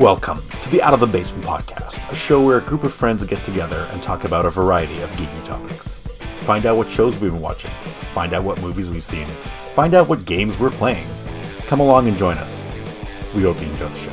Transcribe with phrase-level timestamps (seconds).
[0.00, 3.22] Welcome to the Out of the Basement podcast, a show where a group of friends
[3.24, 5.96] get together and talk about a variety of geeky topics.
[6.40, 7.70] Find out what shows we've been watching,
[8.14, 9.26] find out what movies we've seen,
[9.74, 11.06] find out what games we're playing.
[11.66, 12.64] Come along and join us.
[13.34, 14.10] We hope you enjoy the show.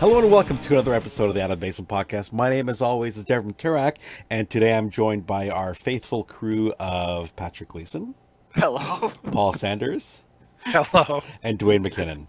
[0.00, 2.32] Hello and welcome to another episode of the Out of the Basement podcast.
[2.32, 3.96] My name, as always, is Devin Turak,
[4.30, 8.14] and today I'm joined by our faithful crew of Patrick Gleason,
[8.54, 9.10] Hello.
[9.30, 10.22] Paul Sanders,
[10.64, 11.22] Hello.
[11.42, 12.28] and Dwayne McKinnon.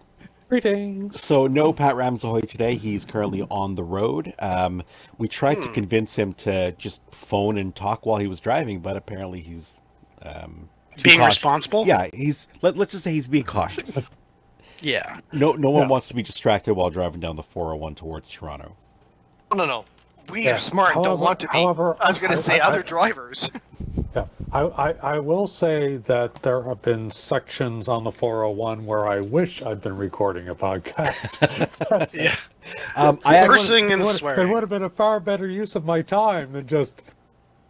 [0.50, 1.20] Greetings.
[1.20, 2.74] So no Pat Ramsahoy today.
[2.74, 4.34] He's currently on the road.
[4.40, 4.82] Um,
[5.16, 8.96] we tried to convince him to just phone and talk while he was driving, but
[8.96, 9.80] apparently he's
[10.22, 10.68] um,
[11.04, 11.36] Being cautious.
[11.36, 11.86] responsible?
[11.86, 14.08] Yeah, he's let, let's just say he's being cautious.
[14.82, 15.20] Yeah.
[15.30, 15.88] No, no one Yeah.
[15.88, 18.76] wants to be distracted while driving down the 401 towards Toronto.
[19.50, 19.84] No, no, no.
[20.30, 20.54] We Yeah.
[20.54, 21.58] are smart and don't want to be.
[21.58, 23.48] however, I was going to say I- other I- drivers.
[24.14, 29.06] Yeah, I, I, I will say that there have been sections on the 401 where
[29.06, 32.08] I wish I'd been recording a podcast.
[32.12, 32.34] yeah.
[32.96, 35.84] Um, I Cursing and it, would, it would have been a far better use of
[35.84, 37.02] my time than just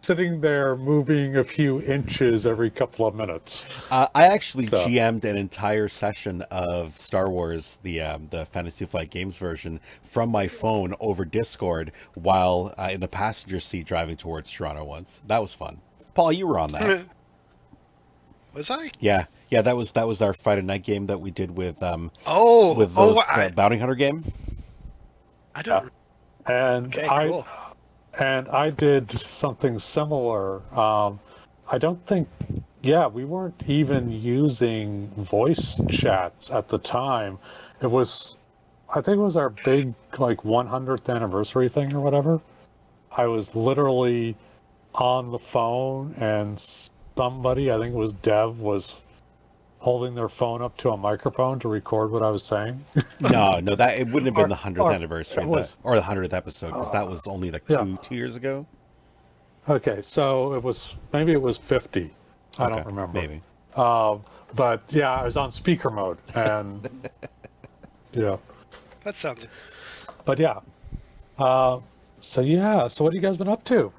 [0.01, 3.65] sitting there moving a few inches every couple of minutes.
[3.91, 8.85] uh, I actually So- GM'd an entire session of Star Wars, the um, the Fantasy
[8.85, 14.17] Flight Games version, from my phone over Discord while uh, in the passenger seat driving
[14.17, 15.21] towards Toronto once.
[15.27, 15.81] That was fun.
[16.13, 17.05] Paul, you were on that.
[18.53, 18.91] Was I?
[18.99, 22.11] Yeah, yeah, that was that was our Friday night game that we did with um
[22.27, 24.25] Oh, with those oh, the I, bounty hunter game.
[25.55, 25.89] I don't.
[26.45, 27.47] And Okay, I cool.
[28.19, 30.61] And I did something similar.
[30.77, 31.19] Um,
[31.71, 32.27] I don't think,
[32.81, 37.39] yeah, we weren't even using voice chats at the time.
[37.81, 38.35] It was,
[38.89, 42.41] I think it was our big like 100th anniversary thing or whatever.
[43.11, 44.35] I was literally
[44.93, 46.61] on the phone and
[47.17, 49.01] somebody, I think it was Dev, was
[49.81, 52.85] holding their phone up to a microphone to record what I was saying.
[53.21, 56.01] No, no, that it wouldn't have been Or- the hundredth anniversary was- the, or the
[56.01, 57.97] hundredth episode because that was only like two Yeah.
[58.01, 58.65] two years ago.
[59.69, 62.11] okay, so it was, maybe it was 50.
[62.59, 63.13] I Okay, don't remember.
[63.19, 63.41] Maybe.
[63.75, 64.23] Um,
[64.55, 66.89] but yeah, I was on speaker mode, and
[68.13, 68.37] yeah,
[69.03, 69.45] That sounds.
[70.25, 70.59] but yeah.
[71.39, 71.79] Uh,
[72.21, 73.91] so yeah, so what have you guys been up to?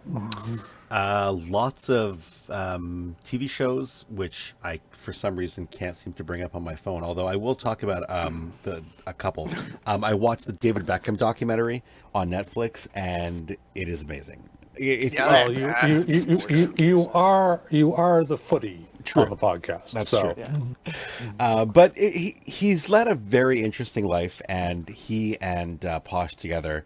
[0.92, 6.42] Uh, lots of um, TV shows, which I, for some reason, can't seem to bring
[6.42, 7.02] up on my phone.
[7.02, 9.48] Although I will talk about um, the a couple.
[9.86, 11.82] Um, I watched the David Beckham documentary
[12.14, 14.48] on Netflix, and it is amazing.
[14.76, 19.22] If, Yeah, Well, you you, you, you, you, you are you are the footy True.
[19.22, 19.92] on the podcast.
[19.92, 20.94] That's so, true.
[21.40, 26.36] Uh, but it, he, he's led a very interesting life, and he and uh, Posh
[26.36, 26.84] together,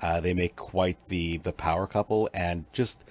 [0.00, 2.30] uh, they make quite the the power couple.
[2.32, 3.04] And just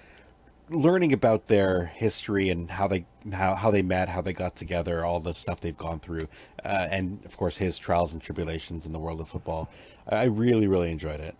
[0.70, 5.04] learning about their history and how they how, how they met, how they got together,
[5.06, 6.28] all the stuff they've gone through,
[6.64, 9.70] uh, and of course his trials and tribulations in the world of football.
[10.08, 11.36] I really really enjoyed it.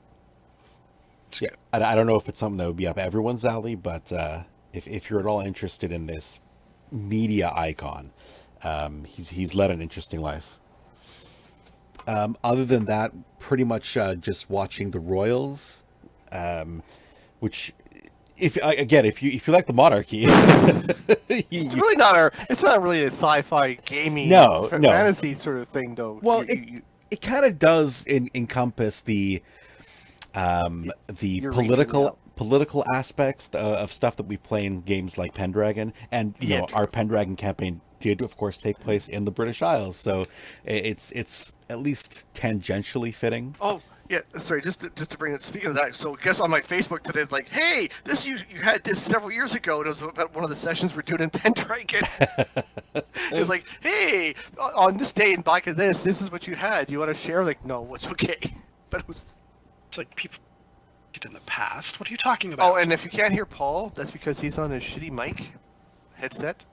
[1.40, 4.12] Yeah, I, I don't know if it's something that would be up everyone's alley, but
[4.12, 4.44] uh,
[4.74, 6.40] if if you're at all interested in this
[6.92, 8.12] media icon,
[8.64, 10.60] um, he's he's led an interesting life.
[12.08, 15.84] Um, other than that, pretty much uh, just watching the Royals,
[16.32, 16.82] um,
[17.42, 17.74] which,
[18.38, 20.30] if I- again, if you if you like the monarchy, you-
[21.50, 22.32] It's really not a.
[22.50, 24.30] It's not really a sci-fi gaming.
[24.30, 24.90] No, no.
[24.90, 26.20] fantasy sort of thing, though.
[26.22, 29.42] Well, You- it- you- it kind of does in, encompass the
[30.36, 35.94] um, the political political aspects uh, of stuff that we play in games like Pendragon,
[36.12, 39.62] and you Yeah, know our Pendragon campaign did, of course, take place in the British
[39.62, 40.26] Isles, so
[40.66, 43.56] it's it's at least tangentially fitting.
[43.60, 44.62] Oh yeah, sorry.
[44.62, 45.42] Just to, just to bring it.
[45.42, 48.38] Speaking of that, so I guess on my Facebook today, it's like, hey, this you
[48.50, 49.78] you had this several years ago.
[49.78, 52.04] And it was about one of the sessions we're doing in Pendragon.
[52.96, 56.56] it was like, hey, on this day and back of this, this is what you
[56.56, 56.90] had.
[56.90, 57.44] You want to share?
[57.44, 58.38] Like, no, it's okay.
[58.90, 59.26] But it was.
[59.90, 60.40] It's like people
[61.12, 62.00] did in the past.
[62.00, 62.72] What are you talking about?
[62.72, 65.52] Oh, and if you can't hear Paul, that's because he's on his shitty mic
[66.14, 66.64] headset.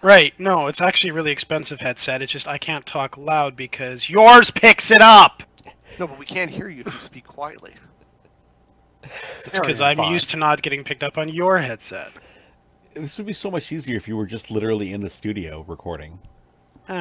[0.00, 2.22] right, no, it's actually a really expensive headset.
[2.22, 5.42] It's just I can't talk loud because yours picks it up.
[5.98, 7.72] No, but we can't hear you if you speak quietly.
[9.44, 10.12] It's because I'm fine.
[10.12, 12.10] used to not getting picked up on your headset.
[12.94, 16.18] This would be so much easier if you were just literally in the studio recording.
[16.88, 17.00] Eh,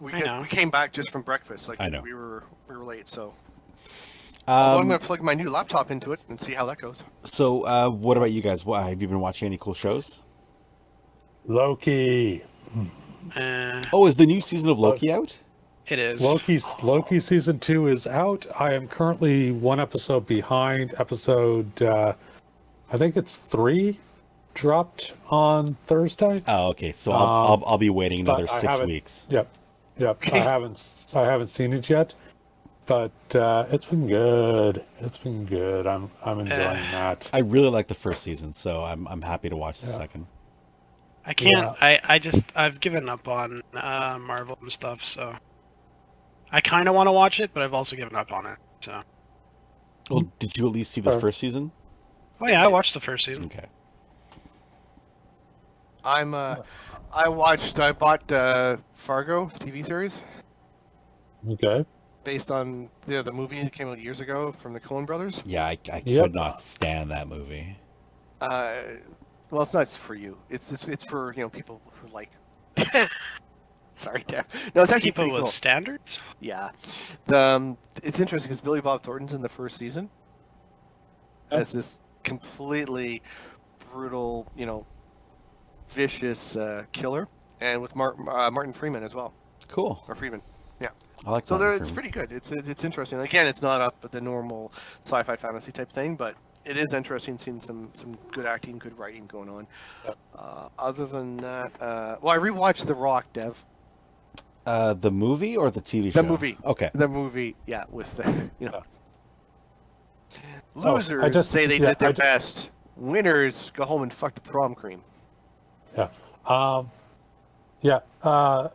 [0.00, 0.40] We, I get- know.
[0.42, 1.68] we came back just from breakfast.
[1.68, 2.02] Like I know.
[2.02, 3.34] we were we were late, so
[4.46, 7.02] Well, I'm Um, gonna plug my new laptop into it and see how that goes.
[7.24, 8.64] so, uh, what about you guys?
[8.64, 10.20] What, have you been watching any cool shows?
[11.46, 12.42] Loki,
[13.36, 15.38] eh, Oh, is the new season of Loki out?
[15.88, 16.20] It is.
[16.20, 18.46] Loki's Loki season two is out.
[18.58, 20.94] I am currently one episode behind.
[20.98, 22.14] Episode, uh,
[22.92, 23.98] I think it's three,
[24.54, 26.42] dropped on Thursday.
[26.48, 26.92] Oh, okay.
[26.92, 27.28] So I'll, Um,
[27.62, 29.26] I'll, I'll be waiting another six weeks.
[29.30, 29.48] Yep,
[29.98, 30.18] yep.
[30.32, 32.14] I haven't I haven't seen it yet.
[32.86, 34.82] but uh, it's been good.
[35.00, 35.86] It's been good.
[35.86, 37.30] I'm I'm enjoying Uh, that.
[37.32, 39.92] I really like the first season, so I'm I'm happy to watch the Yeah.
[39.96, 40.26] second.
[41.24, 41.54] I can't.
[41.56, 41.74] Yeah.
[41.80, 45.04] I, I just I've given up on uh, Marvel and stuff.
[45.04, 45.34] So
[46.52, 48.58] I kind of want to watch it, but I've also given up on it.
[48.80, 49.02] So
[50.10, 51.72] Well, did you at least see the Uh, first season?
[52.40, 53.44] oh yeah, I watched the first season.
[53.46, 53.66] Okay.
[56.04, 56.56] I'm uh,
[57.12, 57.78] I watched.
[57.78, 60.18] I bought uh, Fargo TV series
[61.48, 61.84] Okay.
[62.24, 65.42] based on the the movie that came out years ago from the Coen Brothers.
[65.46, 67.76] Yeah, I, I could not stand that movie.
[68.40, 68.82] Uh,
[69.50, 70.36] well, it's not for you.
[70.50, 72.30] It's it's, it's for you know people who like.
[74.02, 74.44] Sorry, Deb.
[74.74, 75.50] No, it's actually People pretty with cool.
[75.50, 76.18] standards.
[76.40, 76.70] Yeah,
[77.26, 80.10] the, um, it's interesting because Billy Bob Thornton's in the first season
[81.50, 81.58] Oh.
[81.58, 83.22] as this completely
[83.92, 84.86] brutal, you know,
[85.90, 87.28] vicious uh, killer,
[87.60, 89.34] and with Mar- uh, Martin Freeman as well,
[89.68, 90.02] Cool.
[90.08, 90.42] or Freeman.
[90.80, 90.88] Yeah.
[91.26, 91.64] I like So that.
[91.64, 92.32] there, it's pretty good.
[92.32, 93.20] It's it's it's interesting.
[93.20, 94.72] Again, it's not up at the normal
[95.04, 96.34] sci-fi fantasy type thing, but
[96.64, 99.66] it is interesting seeing some some good acting, good writing going on.
[100.04, 100.16] Yep.
[100.34, 103.64] Uh, other than that, uh, well, I rewatched The Rock, Dev.
[104.64, 106.22] Uh, the movie or the TV show?
[106.22, 106.56] The movie.
[106.64, 106.90] Okay.
[106.94, 108.82] The movie, yeah, with the, you know,
[110.76, 112.70] Oh, I just- say they yeah, did their I ju- best.
[112.96, 115.02] Winners go home and fuck the prom cream.
[115.96, 116.08] Yeah.
[116.46, 116.90] Um,
[117.82, 118.00] yeah.
[118.22, 118.68] Uh,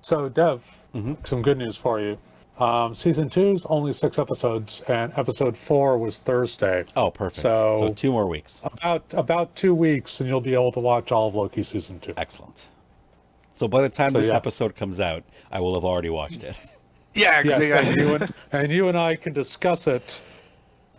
[0.00, 0.62] so, Dev,
[0.94, 1.24] Mhm.
[1.26, 2.18] some good news for you.
[2.58, 6.84] Um, season two is only six episodes, and episode four was Thursday.
[6.96, 7.42] Oh, perfect.
[7.42, 8.62] So, So- two more weeks.
[8.64, 12.14] About about two weeks, and you'll be able to watch all of Loki season two.
[12.16, 12.70] Excellent.
[13.58, 14.36] So by the time So, this yeah.
[14.36, 16.56] episode comes out, I will have already watched it.
[17.14, 20.20] Yeah, they got- and you and, and you and I can discuss it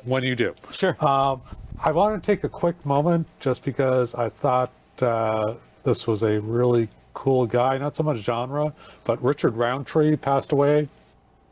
[0.03, 0.53] when you do.
[0.71, 0.97] Sure.
[1.05, 1.41] Um,
[1.81, 4.71] I want to take a quick moment just because I thought
[5.01, 5.53] uh,
[5.85, 7.77] this was a really cool guy.
[7.77, 8.73] Not so much genre,
[9.05, 10.89] but Richard Roundtree passed away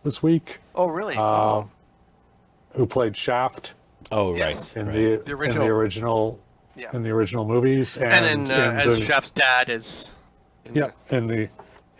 [0.04, 1.15] this week, oh, really?
[1.15, 1.69] um,
[2.75, 3.71] who played Shaft
[4.12, 4.75] Oh, Yes.
[4.75, 4.81] right.
[4.81, 4.94] in right.
[4.95, 5.65] the, The in original.
[5.65, 6.39] the original
[6.75, 6.89] yeah.
[6.94, 10.09] in the original movies, and, And, then uh, in as the- Shaft's dad is.
[10.69, 11.50] In yeah, in the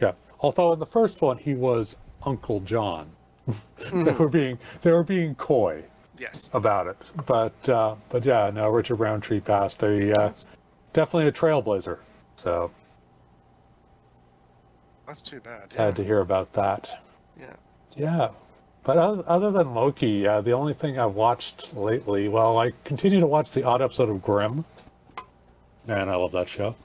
[0.02, 0.12] yeah.
[0.40, 3.10] Although in the first one he was Uncle John.
[3.46, 5.84] the- they Mhm, were being they were being coy.
[6.18, 6.50] yes.
[6.54, 6.98] about it.
[7.25, 9.81] But uh, but yeah, no, Richard Roundtree passed.
[9.84, 10.34] A uh,
[10.94, 12.00] definitely a trailblazer.
[12.36, 12.72] So
[15.06, 15.72] That's too bad.
[15.72, 17.00] sad to hear about that.
[17.40, 17.54] Yeah.
[17.96, 18.30] Yeah.
[18.84, 23.19] But other, other than Loki, uh, the only thing I've watched lately, well, I continue
[23.19, 24.64] to watch the odd episode of Grimm.
[25.86, 26.75] Man, I love that show.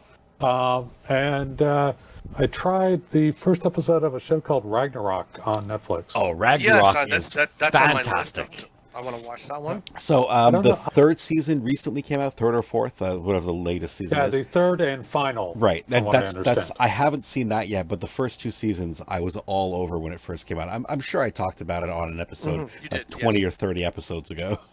[0.43, 1.93] Um, and uh,
[2.37, 6.13] I tried the first episode of a show called Ragnarok on Netflix.
[6.15, 8.09] Oh, Yes, Ragnarok uh, that's is that, that's on my list.
[8.09, 8.69] fantastic.
[8.95, 9.83] I want to watch that one.
[9.97, 13.55] So um, the know- third season recently came out, third or fourth, uh, whatever the
[13.55, 14.35] latest season yeah, is.
[14.35, 15.55] the third and final.
[15.57, 15.83] Right.
[15.89, 16.71] That, what I that's that's.
[16.79, 20.13] I haven't seen that yet, but the first two seasons I was all over when
[20.13, 20.69] it first came out.
[20.69, 23.41] I'm, I'm sure I talked about it on an episode Mhm, you like did, 20
[23.41, 23.49] yes.
[23.49, 24.59] or 30 episodes ago.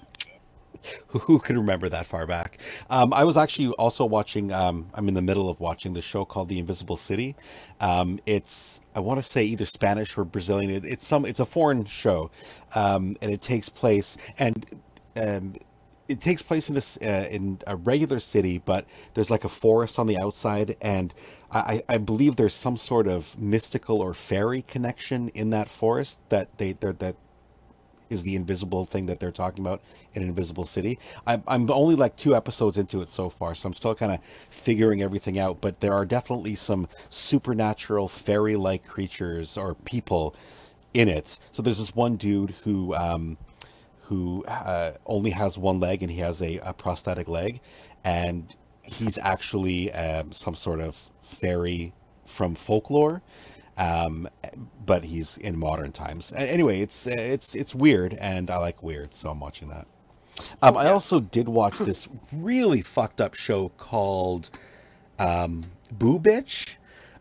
[1.07, 2.57] who, can remember that far back?
[2.89, 4.51] Um, I was actually also watching.
[4.51, 7.35] Um, I'm in the middle of watching the show called The Invisible City.
[7.79, 10.71] Um, it's I want to say either Spanish or Brazilian.
[10.71, 11.25] It, it's some.
[11.25, 12.31] It's a foreign show,
[12.75, 14.65] um, and it takes place and.
[15.15, 15.55] Um,
[16.07, 19.99] it takes place in a, uh, in a regular city, but there's like a forest
[19.99, 21.13] on the outside, and
[21.51, 26.19] I, I I believe there's some sort of mystical or fairy connection in that forest
[26.29, 27.15] that they that
[28.09, 29.81] is the invisible thing that they're talking about
[30.13, 30.97] in Invisible City.
[31.27, 34.19] I'm I'm only like two episodes into it so far, so I'm still kind of
[34.49, 35.61] figuring everything out.
[35.61, 40.35] But there are definitely some supernatural fairy-like creatures or people
[40.93, 41.39] in it.
[41.51, 43.37] So there's this one dude who um,
[44.03, 47.61] who uh, only has one leg and he has a, a prosthetic leg,
[48.03, 51.93] and he's actually um, some sort of fairy
[52.25, 53.21] from folklore,
[53.77, 54.27] um,
[54.85, 56.33] but he's in modern times.
[56.35, 59.87] Anyway, it's it's it's weird, and I like weird, so I'm watching that.
[60.61, 64.49] Um, I also did watch this really fucked up show called
[65.17, 66.75] um, Boo Bitch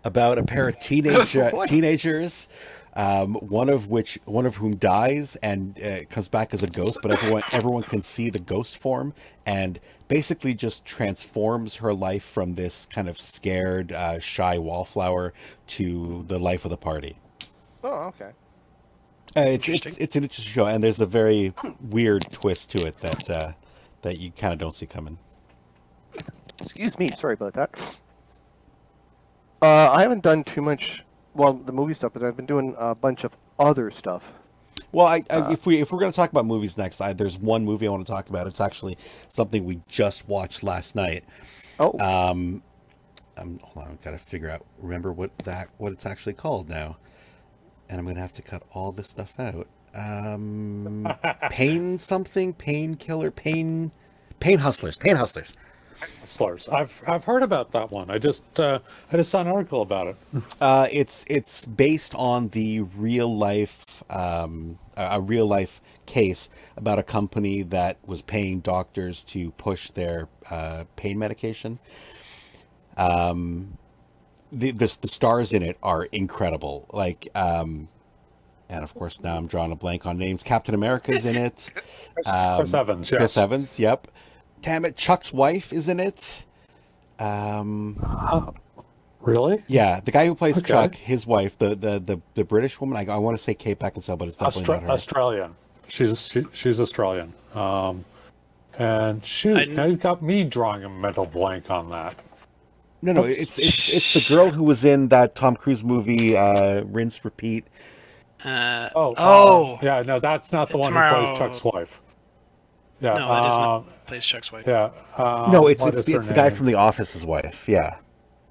[0.05, 2.49] about a pair of teenage uh, teenagers,
[2.95, 6.99] um, one of which one of whom dies and uh, comes back as a ghost,
[7.02, 9.14] but everyone everyone can see the ghost form
[9.47, 15.32] and basically just transforms her life from this kind of scared, uh, shy wallflower
[15.66, 17.18] to the life of the party.
[17.84, 18.30] Oh, okay.
[19.36, 22.98] Uh, it's, it's it's an interesting show, and there's a very weird twist to it
[23.00, 23.52] that uh,
[24.02, 25.18] that you kind of don't see coming.
[26.60, 27.10] Excuse me.
[27.10, 27.98] Sorry about that.
[29.60, 31.04] Uh, I haven't done too much.
[31.34, 34.32] Well, the movie stuff, but I've been doing a bunch of other stuff.
[34.92, 37.38] Well, I, I, if we if we're going to talk about movies next, I, there's
[37.38, 38.47] one movie I want to talk about.
[38.47, 38.97] It's actually
[39.28, 41.25] something we just watched last night.
[41.80, 42.62] Oh, Um,
[43.37, 46.68] um hold on, I've got to figure out remember what that what it's actually called
[46.68, 46.97] now,
[47.88, 49.66] and I'm going to have to cut all this stuff out.
[49.95, 51.07] Um,
[51.50, 53.92] pain something, painkiller, pain,
[54.40, 55.54] pain hustlers, pain hustlers.
[56.25, 56.69] Slurs.
[56.69, 58.11] I've I've heard about that one.
[58.11, 58.78] I just uh,
[59.12, 60.17] I just saw an article about it.
[60.61, 67.02] Uh, it's it's based on the real life um, a real life case about a
[67.02, 71.78] company that was paying doctors to push their uh, pain medication.
[72.97, 73.78] Um,
[74.50, 76.87] the, the the stars in it are incredible.
[76.93, 77.88] Like, um,
[78.69, 80.43] and of course now I'm drawing a blank on names.
[80.43, 81.71] Captain America's in it.
[82.26, 83.11] Um, Chris Evans.
[83.11, 83.19] Yes.
[83.19, 83.78] Chris Evans.
[83.78, 84.09] Yep.
[84.62, 86.44] Damn it, Chuck's wife is in it.
[87.18, 88.50] Um, Uh,
[89.20, 89.62] really?
[89.66, 90.68] yeah, the guy who plays Okay.
[90.68, 92.96] Chuck, his wife, the the the, the British woman.
[92.96, 94.90] I, I want to say Kate Beckinsale, but it's definitely Austra- not her.
[94.90, 95.56] Australian.
[95.88, 97.32] She's she, she's Australian.
[97.54, 98.04] Um,
[98.78, 102.14] and shoot, I- now you've got me drawing a mental blank on that.
[103.02, 106.82] no, no, it's it's it's the girl who was in that Tom Cruise movie, uh,
[106.84, 107.66] Rinse Repeat.
[108.44, 112.00] Uh, Oh, oh, uh, yeah, no, that's not the one who Tomorrow- plays Chuck's wife.
[113.00, 114.64] Yeah, No, that is not- um, plays Chuck's wife.
[114.67, 114.90] yeah.
[115.17, 117.69] Um, no, it's it's, the, it's the guy from The Office's wife.
[117.69, 117.97] Yeah.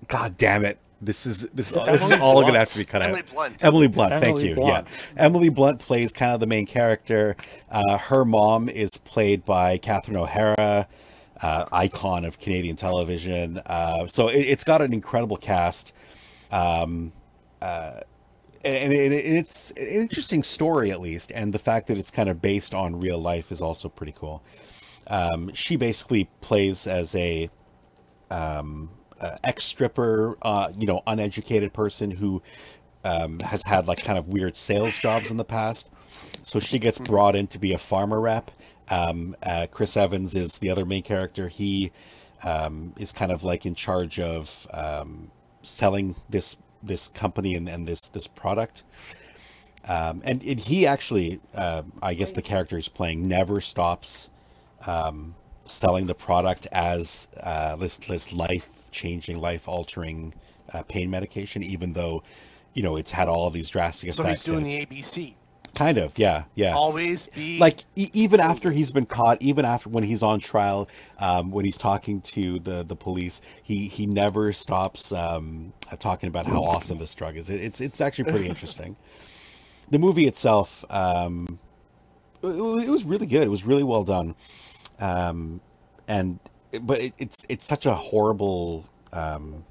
[0.08, 0.77] God damn it!
[1.01, 2.48] This is this this is all Blunt.
[2.48, 3.25] gonna have to be cut Emily out.
[3.34, 3.63] Blunt.
[3.63, 4.56] Emily Blunt, thank Emily you.
[4.56, 4.88] Blunt.
[4.89, 7.36] Yeah, Emily Blunt plays kind of the main character.
[7.70, 10.88] Uh, her mom is played by Catherine O'Hara,
[11.42, 13.58] uh, icon of Canadian television.
[13.66, 15.94] Uh, so it, it's got an incredible cast,
[16.51, 17.12] um,
[17.62, 18.01] uh,
[18.63, 21.31] and it, it's an interesting story at least.
[21.33, 24.43] And the fact that it's kind of based on real life is also pretty cool.
[25.07, 27.49] Um, she basically plays as a
[28.29, 32.41] um, uh, ex stripper, uh, you know, uneducated person who
[33.03, 35.89] um, has had like kind of weird sales jobs in the past.
[36.43, 38.51] So she gets brought in to be a pharma rep.
[38.89, 41.47] Um, uh, Chris Evans is the other main character.
[41.47, 41.91] He
[42.43, 47.88] um, is kind of like in charge of um, selling this this company and, and
[47.88, 48.84] this this product.
[49.88, 54.29] Um, and, and he actually, uh, I guess the character he's playing never stops
[54.86, 60.34] um, selling the product as uh, this this life changing, life altering
[60.74, 62.24] uh, pain medication, even though
[62.74, 64.48] you know it's had all these drastic So he's effects.
[64.48, 65.34] and doing the ABC.
[65.75, 66.74] Kind of, yeah, yeah.
[66.75, 70.88] Always be like e- even after he's been caught, even after when he's on trial,
[71.19, 76.45] um, when he's talking to the the police, he he never stops um, talking about
[76.45, 77.50] how awesome this drug is.
[77.50, 78.95] It, it's it's actually pretty interesting.
[79.89, 81.59] The movie itself, um,
[82.43, 83.43] it, it was really good.
[83.43, 84.36] It was really well done,
[85.00, 85.62] um,
[86.07, 86.39] and
[86.81, 89.63] but it, it's it's such a horrible um,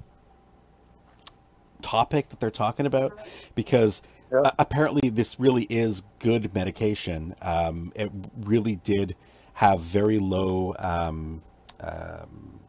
[1.81, 3.17] topic that they're talking about
[3.55, 4.01] because
[4.31, 4.39] Yeah.
[4.41, 7.35] uh, apparently this really is good medication.
[7.41, 9.15] Um, it really did
[9.55, 11.41] have very low um,
[11.79, 12.59] um,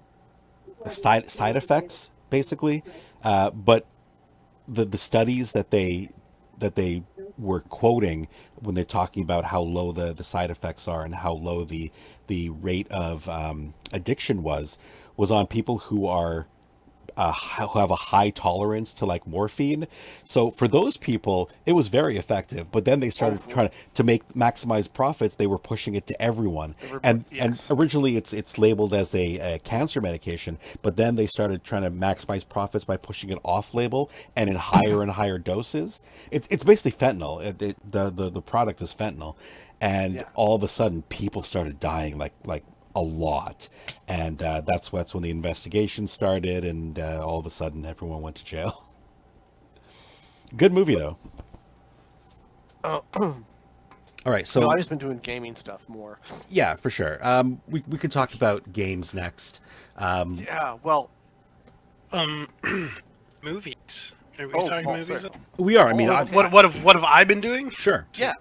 [0.88, 2.84] side side effects, basically,
[3.24, 3.86] uh, but
[4.66, 6.10] the the studies that they
[6.58, 7.02] that they
[7.38, 11.32] were quoting when they're talking about how low the, the side effects are and how
[11.32, 11.90] low the
[12.26, 14.78] the rate of um, addiction was
[15.16, 16.46] was on people who are
[17.18, 17.34] uh,
[17.68, 19.86] who have a high tolerance to like morphine.
[20.24, 22.70] So for those people, it was very effective.
[22.72, 25.34] But then they started trying to, to make maximize profits.
[25.34, 27.66] They were pushing it to everyone, and and yes.
[27.70, 30.58] originally it's it's labeled as a, a cancer medication.
[30.82, 34.56] But then they started trying to maximize profits by pushing it off label and in
[34.56, 36.02] higher and higher doses.
[36.30, 37.44] It's it's basically fentanyl.
[37.44, 39.34] It, it, the the the product is fentanyl,
[39.80, 40.24] and Yeah.
[40.34, 42.64] all of a sudden people started dying like like
[42.98, 43.68] a lot
[44.08, 48.20] and uh, that's that's when the investigation started and uh, all of a sudden everyone
[48.22, 48.84] went to jail
[50.56, 51.16] good movie though
[52.84, 53.02] Oh.
[53.16, 53.34] all
[54.26, 56.18] right so no, I've just been doing gaming stuff more.
[56.48, 59.60] yeah for sure um, we, we can talk about games next
[59.96, 61.10] um, Yeah, well,
[62.12, 62.48] Um,
[63.42, 64.12] movies.
[64.38, 65.20] Are we Oh, talking oh, movies?
[65.22, 65.32] sorry.
[65.58, 67.70] we are i mean Oh, I, What what have what have I been doing?
[67.70, 68.32] sure yeah.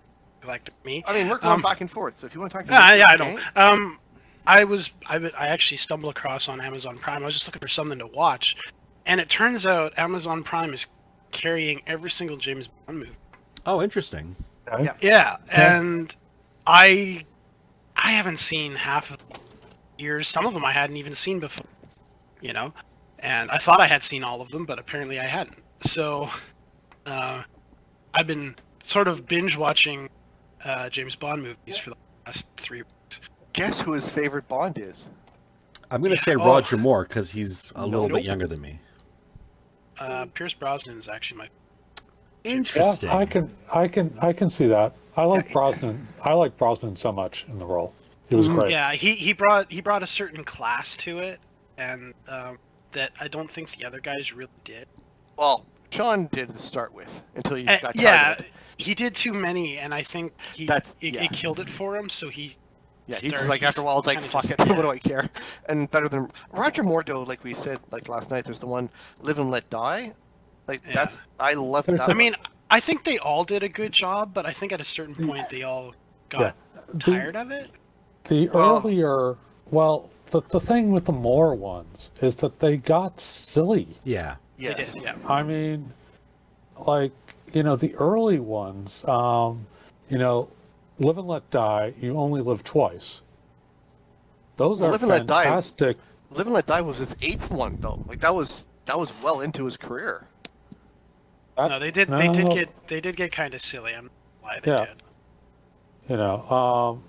[0.46, 1.04] Like me?
[1.06, 2.20] I mean, we're going Um, back and forth.
[2.20, 3.42] So if you want to talk, Yeah, yeah, I don't.
[3.58, 4.00] Um,
[4.48, 7.22] I was I, I actually stumbled across on Amazon Prime.
[7.22, 8.56] I was just looking for something to watch,
[9.06, 10.88] and it turns out Amazon Prime is
[11.32, 13.12] carrying every single James Bond movie.
[13.66, 14.36] oh interesting
[14.72, 14.84] Okay.
[14.84, 14.94] Yeah.
[15.01, 16.16] Yeah, and
[16.66, 17.25] I
[17.96, 19.39] I haven't seen half of the
[19.98, 20.27] years.
[20.27, 21.68] Some of them I hadn't even seen before.
[22.42, 22.74] You know,
[23.20, 25.58] and I thought I had seen all of them, but apparently I hadn't.
[25.82, 26.30] So,
[27.06, 27.44] uh,
[28.13, 30.10] I've been sort of binge watching
[30.63, 32.92] uh, James Bond movies for the last three weeks.
[33.58, 35.08] Guess who his favorite Bond is?
[35.90, 36.46] i'm gonna say Oh.
[36.46, 38.18] roger moore because he's a little Nope.
[38.18, 38.80] bit younger than me
[40.00, 41.50] Uh, Pierce Brosnan is actually my
[42.44, 44.94] interesting Yeah, I can, I can, I can see that.
[45.16, 46.08] I like Brosnan.
[46.24, 47.94] I like Brosnan so much in the role.
[48.30, 48.70] He was great.
[48.70, 48.92] yeah.
[48.94, 51.40] He he brought he brought a certain class to it,
[51.80, 52.60] and um,
[52.92, 54.88] that I don't think the other guys really did.
[55.38, 58.46] Well, Sean did to start with until he Uh, got tired yeah, of it.
[58.78, 61.24] he did too many, and I think he That's- it, yeah.
[61.24, 62.08] it killed it for him.
[62.10, 62.56] So he
[63.08, 64.74] Yeah, he's just like after a while, it's like fuck just- it, yeah.
[64.76, 65.30] what do I care?
[65.70, 68.90] And better than Roger Moore, though, like we said, like last night, there's the one
[69.22, 70.14] "Live and Let Die."
[70.68, 70.94] Like Yeah.
[70.94, 72.10] that's I love There's that.
[72.10, 72.36] I mean,
[72.70, 75.50] I think they all did a good job, but I think at a certain point
[75.50, 75.94] they all
[76.30, 76.56] got
[76.94, 77.70] The- tired of it.
[78.26, 79.38] The Well- earlier,
[79.72, 83.88] well, the, the thing with the Moore ones is that they got silly.
[84.04, 84.36] Yeah.
[84.58, 84.76] yes.
[84.94, 85.16] They did, yeah.
[85.30, 85.94] I mean,
[86.86, 87.14] like,
[87.54, 89.66] you know, the early ones, um,
[90.10, 90.50] you know,
[91.00, 93.22] Live and Let Die, you only live twice.
[94.56, 95.98] Those Well, are Live and Let Die- fantastic.
[96.32, 98.04] "Live and Let Die" was his eighth one, though.
[98.08, 100.25] Like that was that was well into his career.
[101.56, 102.08] That- No, they did.
[102.10, 102.88] They did get.
[102.88, 103.94] They did get kind of silly.
[103.94, 104.10] I'm
[104.42, 104.86] why they Yeah.
[104.86, 105.04] did.
[106.10, 107.04] You know, um,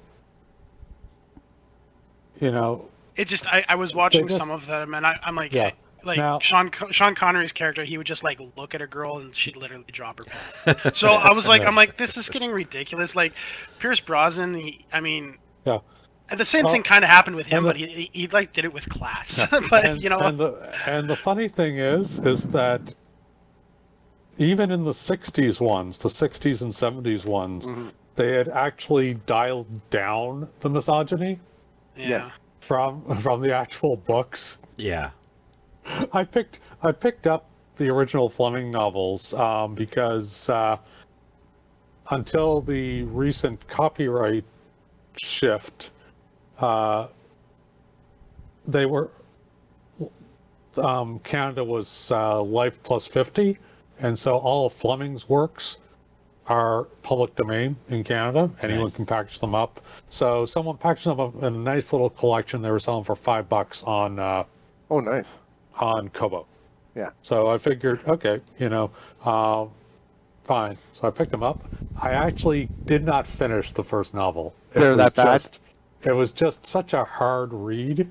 [2.40, 3.46] you know, It just.
[3.46, 5.70] I, I was watching just- some of them, and I, I'm like, Yeah.
[6.08, 9.34] Like Now- Sean Sean Connery's character, he would just like look at a girl and
[9.36, 10.24] she'd literally drop her
[10.74, 10.94] pen.
[10.94, 13.14] so I was like, I'm like, this is getting ridiculous.
[13.14, 13.34] Like
[13.78, 15.78] Pierce Brosnan, he, I mean, Yeah.
[16.30, 18.26] and the same Well, thing kind of happened with him, the- but he, he, he
[18.28, 19.40] like did it with class.
[19.70, 22.80] but and, you know, and the and the funny thing is, is that
[24.38, 27.88] even in the '60s ones, the '60s and '70s ones, Mm-hmm.
[28.16, 31.38] they had actually dialed down the misogyny
[31.96, 32.08] yeah.
[32.08, 32.30] yes.
[32.60, 34.58] from from the actual books.
[34.76, 35.10] Yeah.
[36.12, 40.76] I picked I picked up the original Fleming novels um, because uh,
[42.10, 44.44] until the recent copyright
[45.16, 45.90] shift,
[46.58, 47.08] uh,
[48.66, 49.10] they were
[50.76, 53.58] um, Canada was uh, life plus fifty,
[54.00, 55.78] and so all of Fleming's works
[56.46, 58.50] are public domain in Canada.
[58.62, 58.96] Anyone Nice.
[58.96, 59.82] can package them up.
[60.08, 62.62] So someone packaged them up in a nice little collection.
[62.62, 64.18] They were selling for five bucks on.
[64.18, 64.44] Uh,
[64.90, 65.26] Oh, nice.
[65.78, 66.46] On Kobo.
[66.94, 67.10] Yeah.
[67.22, 68.90] So I figured, okay, you know,
[69.24, 69.70] um,
[70.44, 70.76] fine.
[70.92, 71.62] So I picked them up.
[72.00, 74.54] I actually did not finish the first novel.
[74.74, 75.40] It They're was that bad?
[75.40, 75.60] Just,
[76.04, 78.08] it was just such a hard read,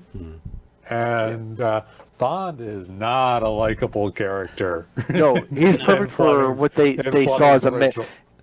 [0.90, 1.82] and uh,
[2.18, 4.86] Bond is not a likable character.
[5.08, 7.92] No, he's perfect for Fleming's- what they they saw as a man.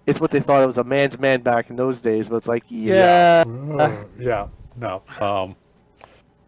[0.05, 2.47] It's what they thought it was a man's man back in those days, but it's
[2.47, 4.47] like, yeah, Uh, yeah,
[4.77, 5.55] no, um,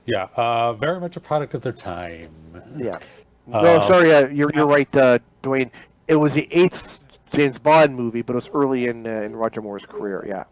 [0.07, 2.31] yeah, uh, very much a product of their time.
[2.75, 2.97] yeah.
[3.45, 5.69] No, Um, sorry, uh, you're you're right, uh, Dwayne.
[6.07, 6.99] It was the eighth
[7.31, 10.25] James Bond movie, but it was early in uh, in Roger Moore's career.
[10.27, 10.43] Yeah,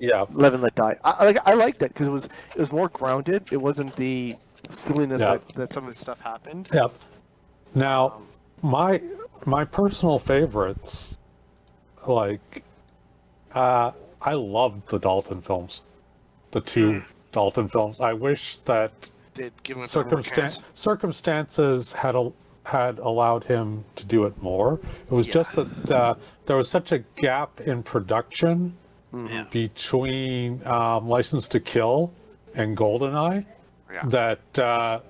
[0.00, 0.96] Yeah, Live and Let Die.
[1.04, 3.52] I, like I liked it because it was it was more grounded.
[3.52, 4.34] It wasn't the
[4.70, 5.32] silliness Yeah.
[5.36, 6.68] that, that some of the stuff happened.
[6.72, 6.88] yeah.
[7.74, 8.22] Now,
[8.62, 9.00] my
[9.44, 11.18] my personal favorites,
[12.06, 12.62] like,
[13.54, 15.82] uh, I loved the Dalton films,
[16.50, 18.00] the two Dalton films.
[18.00, 18.92] I wish that
[19.34, 22.30] Did give him circumstan- circumstances had a,
[22.64, 24.74] had allowed him to do it more.
[25.06, 25.32] It was Yeah.
[25.32, 26.14] just that uh,
[26.46, 28.74] there was such a gap in production
[29.12, 29.44] Yeah.
[29.50, 32.12] between um, License to Kill
[32.54, 33.44] and Goldeneye
[33.92, 34.02] Yeah.
[34.06, 35.00] that uh,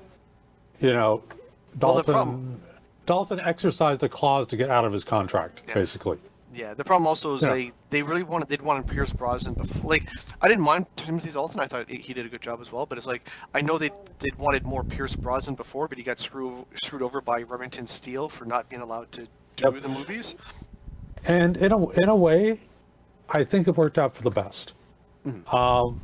[0.80, 1.22] you know
[1.80, 2.60] Well, Dalton problem-
[3.04, 5.74] Dalton exercised a clause to get out of his contract, Yeah.
[5.74, 6.18] basically.
[6.54, 7.48] Yeah, the problem also is Yeah.
[7.54, 9.90] they they really wanted they'd wanted Pierce Brosnan before.
[9.90, 10.08] Like
[10.40, 11.60] I didn't mind Timothy Dalton.
[11.60, 12.84] I thought he did a good job as well.
[12.86, 16.18] But it's like I know they they wanted more Pierce Brosnan before, but he got
[16.18, 19.22] screwed screwed over by Remington Steele for not being allowed to
[19.56, 19.82] do Yep.
[19.82, 20.34] the movies.
[21.24, 22.60] And in a in a way,
[23.30, 24.74] I think it worked out for the best.
[25.26, 25.54] Mm-hmm.
[25.54, 26.00] Um,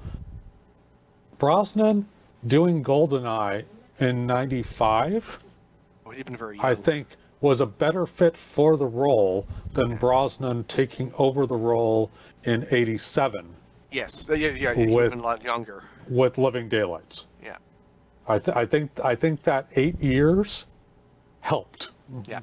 [1.38, 2.06] Brosnan
[2.46, 3.64] doing Goldeneye
[4.00, 5.38] in '95,
[6.06, 6.64] Oh, he'd very young.
[6.64, 7.08] I think,
[7.40, 12.11] was a better fit for the role than Brosnan taking over the role
[12.44, 13.46] in '87
[13.90, 15.83] yes, Uh, yeah, yeah, yeah With- been a lot younger.
[16.09, 17.27] with Living Daylights.
[17.42, 17.57] Yeah,
[18.27, 20.66] I, th- I think I think that eight years
[21.40, 21.90] helped.
[22.27, 22.40] yeah.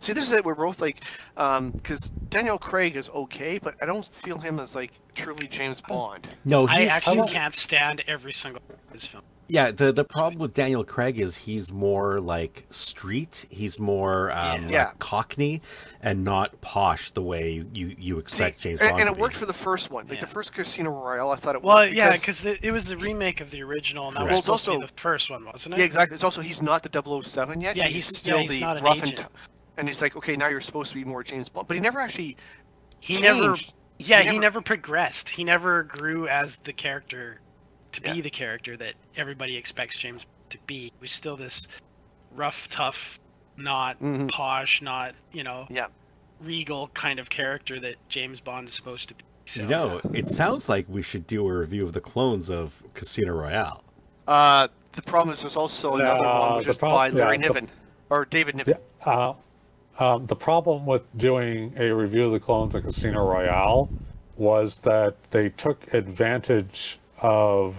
[0.00, 0.44] See, this is it.
[0.44, 1.02] We're both like,
[1.34, 6.26] because Daniel Craig is okay, but I don't feel him as like truly James Bond.
[6.46, 9.22] No, I actually he's- can't stand every single of his film.
[9.48, 9.70] Yeah.
[9.70, 13.46] The the problem with Daniel Craig is he's more like street.
[13.50, 14.92] He's more um, like Yeah.
[14.98, 15.62] Cockney
[16.00, 19.00] and not posh the way you you, you expect See, James and, Bond.
[19.02, 20.20] and it worked for the first one, like Yeah.
[20.22, 21.30] the first Casino Royale.
[21.30, 24.08] I thought it Well, worked yeah, because because it was the remake of the original,
[24.08, 24.36] and that Correct.
[24.36, 25.78] was Well, it's supposed to also- the first one, wasn't it?
[25.78, 26.14] Yeah, exactly.
[26.14, 27.76] It's also he's not the 007 yet.
[27.76, 29.28] Yeah, he's, he's- still yeah, he's the not an rough and agent.
[29.28, 29.34] t-
[29.78, 32.00] and he's like, okay, now you're supposed to be more James Bond, but he never
[32.00, 32.36] actually.
[33.00, 33.54] He never.
[33.98, 35.28] Yeah, He he never- never, progressed.
[35.28, 37.40] He never grew as the character
[37.96, 38.12] to Yeah.
[38.14, 40.84] be the character that everybody expects James to be.
[40.84, 41.66] He was still this
[42.34, 43.18] rough, tough,
[43.56, 44.30] not Mhm.
[44.30, 45.86] posh, not you know Yeah.
[46.40, 49.24] regal kind of character that James Bond is supposed to be.
[49.46, 52.82] So, You know, it sounds like we should do a review of the clones of
[52.94, 53.82] Casino Royale.
[54.26, 57.42] Uh, the problem is there's also another one which the is prob- by Larry yeah,
[57.42, 57.70] the- Niven
[58.10, 58.74] or David Niven.
[59.06, 59.10] Yeah.
[59.12, 59.34] Uh,
[59.98, 63.88] Um, the problem with doing a review of the clones of Casino Royale
[64.36, 67.76] was that they took advantage of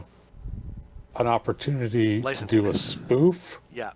[1.17, 2.59] an opportunity Licensing.
[2.59, 3.59] to do a spoof.
[3.73, 3.91] Yeah.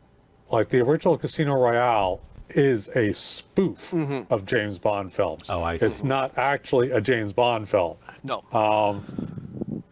[0.52, 4.26] Like the original Casino Royale is a spoof Mhm.
[4.30, 5.50] of James Bond films.
[5.50, 5.86] Oh, I see.
[5.86, 7.96] It's not actually a James Bond film.
[8.24, 8.44] No.
[8.52, 9.84] Um,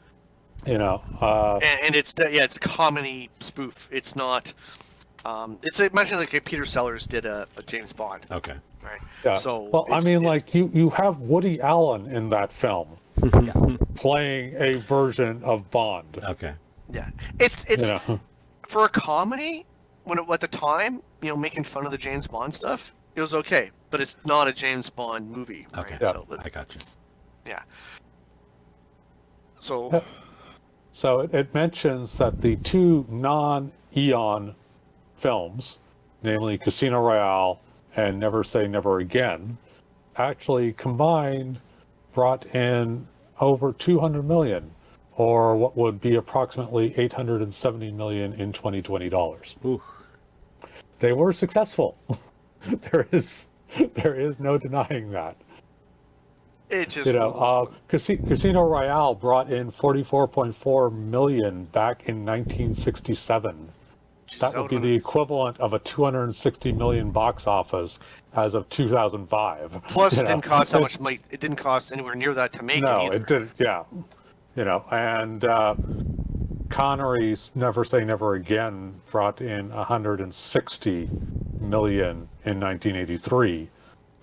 [0.66, 3.88] you know, uh, and, and it's yeah, it's a comedy spoof.
[3.92, 4.54] It's not.
[5.26, 8.56] Um, it's imagine like if Peter Sellers did a, a James Bond, Okay.
[8.84, 9.00] right?
[9.24, 9.34] yeah.
[9.38, 12.90] So well, I mean, it- like you you have Woody Allen in that film
[13.96, 16.20] playing a version of Bond.
[16.24, 16.54] Okay.
[16.92, 18.20] Yeah, it's it's you know,
[18.68, 19.66] for a comedy
[20.04, 23.22] when it, at the time, you know, making fun of the James Bond stuff, it
[23.22, 25.68] was okay, but it's not a James Bond movie.
[25.78, 25.92] Okay.
[25.92, 26.02] Right?
[26.02, 26.12] Yeah.
[26.12, 26.82] So, I got you.
[27.46, 27.62] yeah.
[29.60, 30.04] So
[30.92, 34.56] So it, it mentions that the two non-Eon
[35.16, 35.78] films,
[36.24, 37.60] namely Casino Royale
[37.96, 39.58] and Never Say Never Again,
[40.16, 41.60] actually combined
[42.14, 43.08] brought in
[43.40, 44.72] over 200 million,
[45.16, 49.56] or what would be approximately 870 million in 2020 dollars.
[51.00, 51.98] They were successful.
[52.92, 53.48] there is
[53.94, 55.38] there is no denying that.
[56.70, 63.72] it just You know, uh, Casino Royale brought in 44.4 million back in 1967.
[64.40, 68.00] That would be the equivalent of a 260 million box office
[68.36, 69.82] as of 2005.
[69.88, 71.20] plus it didn't cost that much money.
[71.32, 73.52] It didn't cost anywhere near that to make No, it it didn't.
[73.58, 73.84] Yeah,
[74.56, 75.76] you know, and uh,
[76.70, 81.10] Connery's "Never Say Never Again" brought in 160
[81.60, 83.68] million in 1983,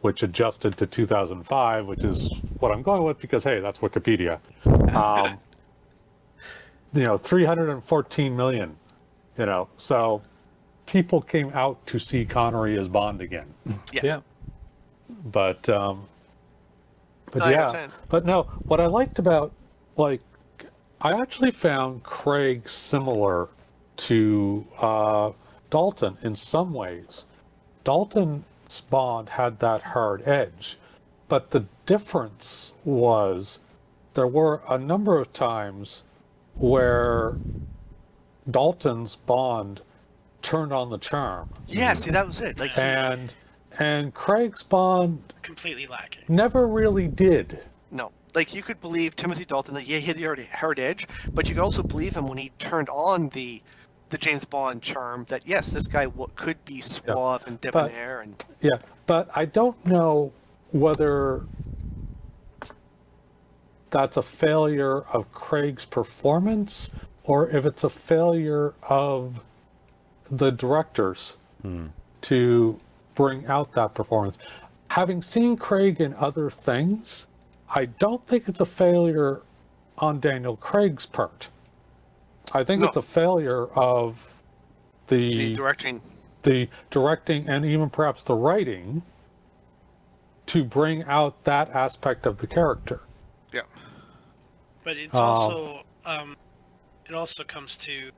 [0.01, 4.39] which adjusted to 2005, which is what I'm going with because hey, that's Wikipedia.
[4.97, 5.39] Um,
[6.95, 8.77] you know, 314 million.
[9.39, 10.23] You know, so
[10.87, 13.47] people came out to see Connery as Bond again
[13.93, 14.05] Yes.
[14.05, 14.17] Yeah.
[15.27, 16.05] but um
[17.33, 19.51] but No, yeah but no what i liked about
[19.97, 20.21] like
[21.01, 23.49] i actually found craig similar
[23.97, 25.33] to uh
[25.71, 27.25] dalton in some ways
[27.83, 30.79] dalton's bond had that hard edge
[31.29, 33.59] but the difference was
[34.15, 36.05] there were a number of times
[36.55, 37.35] where
[38.51, 39.81] dalton's bond
[40.43, 41.95] turned on the charm Yeah.
[41.95, 42.59] See, that was it.
[42.59, 43.33] Like and
[43.79, 46.23] and craig's bond Completely lacking.
[46.29, 47.63] never really did.
[47.91, 51.47] No, like you could believe Timothy Dalton that yeah, he had the hard, edge, but
[51.49, 53.63] you could also believe him when he turned on the
[54.11, 55.25] the James Bond charm.
[55.29, 59.85] That yes, this guy w- could be suave and debonair, and Yeah, but I don't
[59.87, 60.33] know
[60.73, 61.45] whether
[63.91, 66.91] that's a failure of Craig's performance
[67.27, 69.39] or if it's a failure of
[70.31, 71.37] the directors
[72.23, 72.79] to
[73.17, 74.39] bring out that performance.
[74.89, 77.27] Having seen Craig in other things,
[77.69, 79.43] I don't think it's a failure
[79.99, 81.49] on Daniel Craig's part.
[82.53, 82.89] I think No.
[82.89, 84.17] it's a failure of
[85.09, 86.01] the directing.
[86.45, 89.03] the directing and even perhaps the writing
[90.47, 93.01] to bring out that aspect of the character.
[93.53, 93.63] Yeah.
[94.85, 96.37] But it's Um, also um,
[97.09, 98.11] it also comes to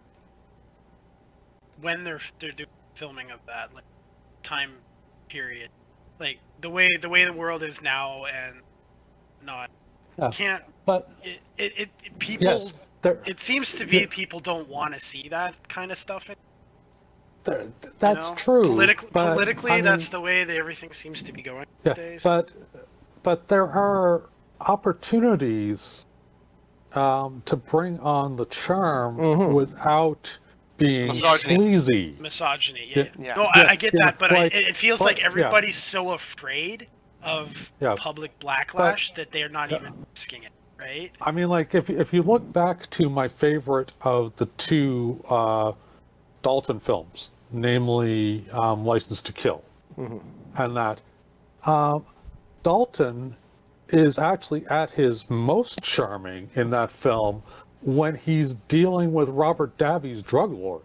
[1.81, 3.85] when they're they're doing filming of that like
[4.43, 4.73] time
[5.29, 5.71] period,
[6.19, 8.57] like the way the way the world is now and
[9.45, 9.71] not
[10.19, 10.31] Yeah.
[10.31, 12.73] can't But it it, it, it- people yes,
[13.03, 16.29] there, it seems to be people don't want to see that kind of stuff.
[17.45, 18.35] there you that's know?
[18.37, 18.69] true.
[18.71, 21.93] Politic- but, politically, I mean, that's the way that everything seems to be going yeah,
[21.93, 22.23] these days.
[22.25, 22.53] but
[23.23, 24.29] but there are
[24.61, 26.05] opportunities
[26.95, 29.53] um, to bring on the charm Mhm.
[29.55, 30.39] without
[30.77, 31.57] being Misogyny.
[31.57, 32.17] sleazy.
[32.21, 32.87] misogyny.
[32.91, 33.05] Yeah, Yeah.
[33.19, 33.25] yeah.
[33.27, 33.35] Yeah.
[33.35, 35.27] No, Yeah, I, I get yeah, that, but like- I, it feels but- like yeah.
[35.27, 36.87] everybody's so afraid
[37.23, 37.95] of Yeah.
[37.99, 39.79] public backlash that they're not Yeah.
[39.79, 41.11] even risking it, right?
[41.21, 45.73] I mean, like if if you look back to my favorite of the two uh,
[46.43, 49.63] Dalton films, namely um, License to Kill,
[49.97, 51.01] and that
[51.67, 52.05] um,
[52.63, 53.35] Dalton
[53.91, 57.43] is actually at his most charming in that film
[57.83, 60.83] when he's dealing with Robert Davi's drug lord.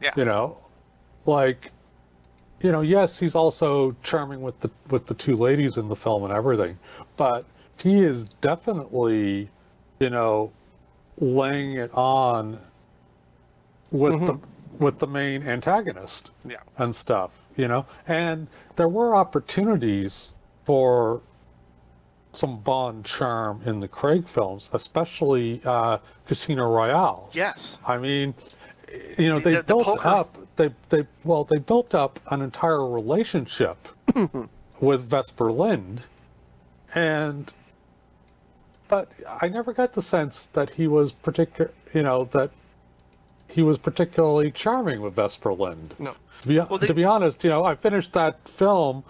[0.00, 0.12] Yeah.
[0.16, 0.58] You know,
[1.24, 1.70] like,
[2.60, 6.24] you know, yes, he's also charming with the with the two ladies in the film
[6.24, 6.78] and everything,
[7.16, 7.46] but
[7.78, 9.48] he is definitely,
[9.98, 10.52] you know,
[11.18, 12.58] laying it on
[13.90, 14.26] with mm-hmm.
[14.26, 14.38] the
[14.78, 16.56] with the main antagonist Yeah.
[16.76, 17.86] and stuff, you know.
[18.06, 20.32] And there were opportunities
[20.66, 21.22] for
[22.32, 27.30] some Bond charm in the Craig films, especially uh, Casino Royale.
[27.32, 27.78] Yes.
[27.86, 28.34] I mean,
[29.16, 30.36] you know, The- they the built poker- up.
[30.56, 33.76] They they well, they built up an entire relationship
[34.80, 36.02] with Vesper Lynd,
[36.94, 37.52] and
[38.88, 41.70] but I never got the sense that he was particular.
[41.94, 42.50] You know that
[43.48, 45.94] he was particularly charming with Vesper Lynd.
[45.98, 46.14] No.
[46.42, 49.04] To be, Well, they- to be honest, you know, I finished that film.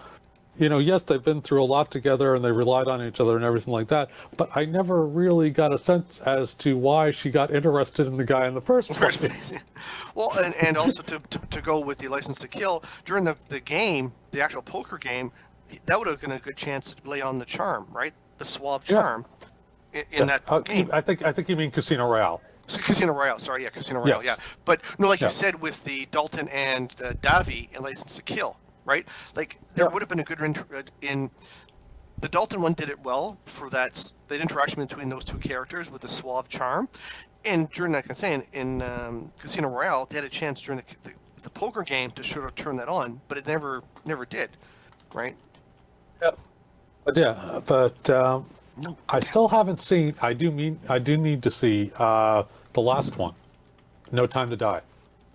[0.59, 3.35] You know, yes, they've been through a lot together and they relied on each other
[3.35, 4.09] and everything like that.
[4.37, 8.23] But I never really got a sense as to why she got interested in the
[8.25, 9.53] guy in the first place.
[10.15, 13.37] Well, and, and also to, to, to go with the license to kill during the,
[13.49, 15.31] the game, the actual poker game,
[15.85, 18.13] that would have been a good chance to lay on the charm, right?
[18.39, 18.95] The suave Yeah.
[18.95, 19.25] charm
[19.93, 20.89] in, in that Uh, game.
[20.91, 22.41] I think I think you mean Casino Royale.
[22.67, 24.37] Casino Royale, sorry, yeah, Casino Royale, Yes.
[24.39, 24.43] yeah.
[24.65, 25.27] But no, like Yeah.
[25.27, 29.07] you said with the Dalton and uh, Davi in License to Kill, right?
[29.35, 29.91] Like there Yeah.
[29.93, 31.29] would have been a good inter- uh, in
[32.19, 36.01] the Dalton one did it well for that that interaction between those two characters with
[36.01, 36.89] the suave charm,
[37.45, 41.09] and during like I'm saying in um, Casino Royale, they had a chance during the,
[41.09, 44.49] the, the poker game to sort of turn that on, but it never never did,
[45.13, 45.35] right?
[46.23, 46.39] Yep.
[47.05, 50.15] But yeah, but um, No, I still haven't seen.
[50.21, 53.35] I do mean I do need to see uh, the last one,
[54.11, 54.81] No Time to Die.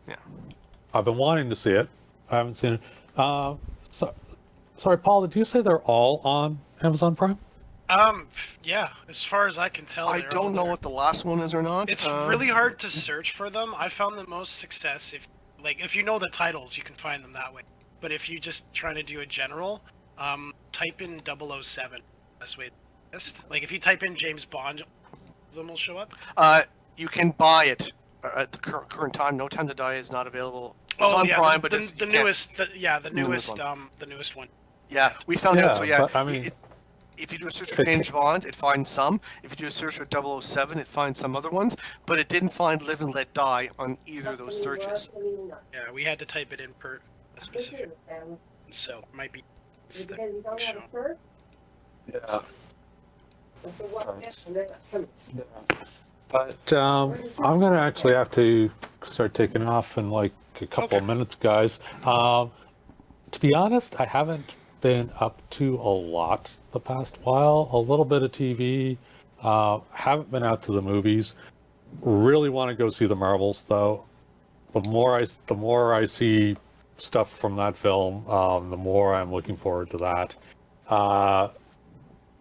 [0.09, 0.17] yeah.
[0.95, 1.89] I've been wanting to see it.
[2.31, 2.81] I haven't seen it.
[3.17, 3.55] Uh,
[3.91, 4.15] so,
[4.77, 5.27] sorry, Paul.
[5.27, 7.39] Did you say they're all on Amazon Prime?
[7.89, 8.27] Um,
[8.65, 8.89] yeah.
[9.09, 10.71] As far as I can tell, I don't know there.
[10.71, 11.91] what the last one is or not.
[11.91, 13.75] It's Um, really hard to search for them.
[13.77, 15.29] I found the most success if,
[15.63, 17.63] like, if you know the titles, you can find them that way.
[18.01, 19.83] But if you just trying to do a general,
[20.19, 22.01] um, type in 007.
[22.41, 22.67] Best way.
[22.69, 22.73] to
[23.13, 23.37] list.
[23.51, 24.83] Like, if you type in James Bond,
[25.55, 26.15] them will show up.
[26.37, 26.63] Uh,
[26.97, 27.93] you can buy it
[28.37, 29.37] at the cur- current time.
[29.37, 30.77] No Time to Die is not available.
[30.93, 33.49] It's on Oh, yeah, Prime, the, but the, it's, the newest, the, yeah, the Newest
[33.49, 34.49] newest, um, the newest one.
[34.91, 35.77] Yeah, we found out.
[35.77, 36.53] So Yeah, yeah, but, I mean- if,
[37.19, 39.21] if you do a search for It- James Bond, it finds some.
[39.43, 40.07] If you do a search for
[40.41, 41.77] 007, it finds some other ones.
[42.07, 45.09] But it didn't find Live and Let Die on either of those searches.
[45.73, 47.01] Yeah, we had to type it in per
[47.37, 47.91] a specific,
[48.71, 49.43] so it might be.
[49.89, 50.17] it's the
[50.59, 51.17] show.
[52.13, 52.39] Yeah.
[56.33, 58.71] But um, I'm gonna actually have to
[59.05, 61.13] start taking off in like a couple of Okay.
[61.13, 61.79] minutes, guys.
[62.05, 62.51] Um,
[63.33, 67.69] to be honest, I haven't been up to a lot the past while.
[67.73, 68.97] A little bit of TV.
[69.43, 71.35] Uh, haven't been out to the movies.
[72.01, 74.05] Really want to go see the Marvels though.
[74.73, 76.57] The more I the more I see
[76.97, 80.35] stuff from that film, um, the more I'm looking forward to that.
[80.89, 81.49] Uh,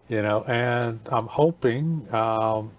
[0.08, 2.70] you know, and I'm hoping, um,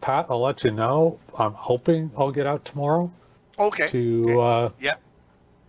[0.00, 1.18] Pat, I'll let you know.
[1.38, 3.10] I'm hoping I'll get out tomorrow
[3.58, 3.88] Okay.
[3.88, 4.66] to okay.
[4.66, 4.94] uh, Yeah.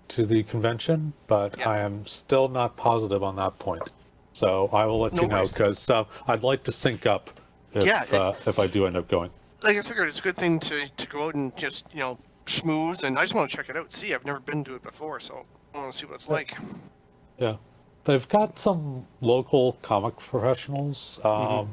[0.09, 1.69] to the convention, but Yeah.
[1.69, 3.83] I am still not positive on that point.
[4.33, 7.29] So I will let No you know because uh, I'd like to sync up
[7.73, 9.29] if Yeah, it- uh, if I do end up going.
[9.63, 12.17] Like I figured, it's a good thing to, to go out and just you know
[12.47, 13.93] schmooze, and I just want to check it out.
[13.93, 16.57] See, I've never been to it before, so I want to see what it's like.
[17.37, 17.57] Yeah,
[18.05, 21.19] they've got some local comic professionals.
[21.23, 21.71] Um, Mm-hmm.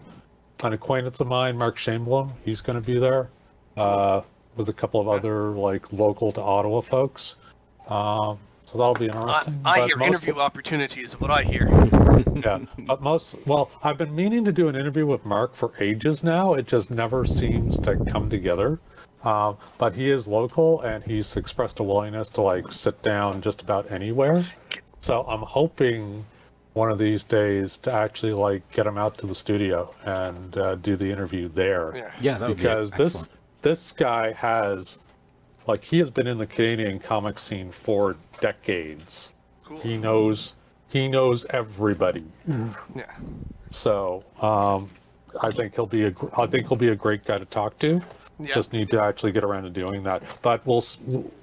[0.63, 3.29] An acquaintance of mine, Mark Shainblum, he's going to be there
[3.77, 4.23] uh,
[4.57, 7.37] with a couple of other like local to Ottawa folks.
[7.89, 9.61] Um, so that'll be I, interesting.
[9.65, 11.69] I but hear interview opportunities is what I hear.
[12.35, 16.25] yeah, but most well, I've been meaning to do an interview with Mark for ages
[16.25, 16.55] now.
[16.55, 18.79] It just never seems to come together.
[19.25, 23.63] Um, but he is local, and he's expressed a willingness to like sit down just
[23.63, 24.45] about anywhere.
[25.01, 26.25] So I'm hoping
[26.75, 30.75] one of these days to actually like get him out to the studio and uh,
[30.77, 32.11] do the interview there Yeah.
[32.21, 33.31] Yeah, that because be this excellent.
[33.63, 34.99] this guy has
[35.67, 39.33] like he has been in the Canadian comic scene for decades.
[39.65, 39.81] Cool.
[39.81, 40.55] He knows
[40.89, 42.25] he knows everybody.
[42.95, 43.15] Yeah.
[43.71, 44.89] So um,
[45.43, 48.01] I think he'll be a I think he'll be a great guy to talk to.
[48.41, 48.55] Yeah.
[48.55, 50.23] Just need to actually get around to doing that.
[50.43, 50.85] But we'll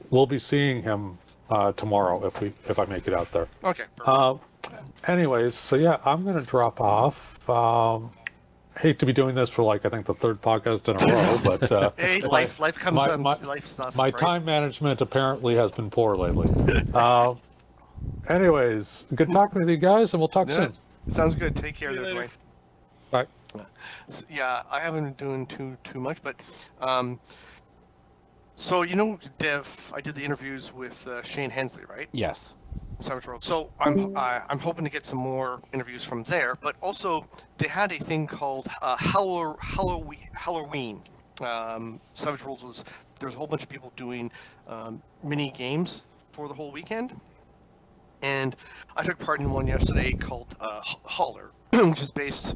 [0.09, 1.17] we'll be seeing him
[1.49, 3.47] uh, tomorrow if we if I make it out there.
[3.63, 3.83] Okay.
[3.97, 4.07] perfect.
[4.07, 4.35] Uh,
[5.07, 7.49] anyways, so yeah, I'm gonna drop off.
[7.49, 8.11] Um,
[8.77, 11.39] hate to be doing this for like I think the third podcast in a row,
[11.43, 13.95] but uh, hey, my- life life comes my- on my- life stuff.
[13.95, 14.17] my right?
[14.17, 16.49] time management apparently has been poor lately.
[16.93, 17.35] uh,
[18.29, 20.55] anyways, good talking with you guys, and we'll talk Yeah.
[20.55, 20.73] soon.
[21.07, 21.55] Sounds good.
[21.55, 22.13] Take care See there.
[22.13, 22.29] Dwayne.
[23.11, 23.27] Bye.
[24.09, 26.35] S- Yeah, I haven't been doing too too much, but
[26.81, 27.19] um,
[28.55, 32.09] so you know, Dev, I did the interviews with uh, Shane Hensley, right?
[32.11, 32.55] Yes.
[32.99, 33.43] Savage World.
[33.43, 37.27] So I'm I, I'm hoping to get some more interviews from there, but also
[37.57, 40.29] they had a thing called uh, Halloween.
[40.33, 41.01] Halloween.
[41.41, 42.85] Um, Savage Worlds was
[43.19, 44.31] there was a whole bunch of people doing
[44.67, 47.19] um, mini games for the whole weekend,
[48.21, 48.55] and
[48.95, 52.55] I took part in one yesterday called uh, Holler, which is based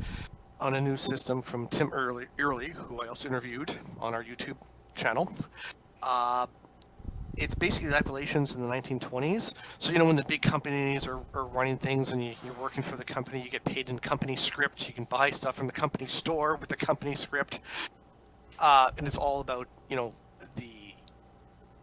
[0.59, 4.57] on a new system from Tim Early, Early, who I also interviewed on our YouTube
[4.95, 5.31] channel.
[6.03, 6.47] Uh,
[7.39, 9.53] it's basically the Appalachians in the 1920s.
[9.77, 12.83] So you know when the big companies are, are running things and you, you're working
[12.83, 14.87] for the company, you get paid in company script.
[14.87, 17.61] You can buy stuff from the company store with the company script,
[18.59, 20.13] uh, and it's all about you know
[20.55, 20.93] the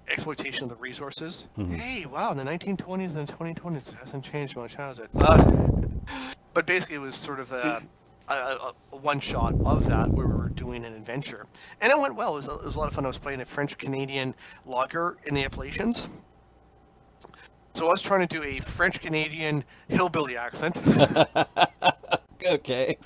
[0.08, 1.46] exploitation of the resources.
[1.76, 2.30] Hey, wow!
[2.32, 5.08] In the 1920s and the 2020s, it hasn't changed much, has it?
[5.18, 5.42] Uh,
[6.54, 7.82] but basically, it was sort of a,
[8.28, 11.46] a, a, a one shot of that where we were doing an adventure,
[11.80, 12.34] and it went well.
[12.34, 13.04] It was, a, it was a lot of fun.
[13.04, 14.34] I was playing a French Canadian
[14.64, 16.08] logger in the Appalachians.
[17.74, 20.80] So I was trying to do a French Canadian hillbilly accent.
[22.44, 22.96] Okay.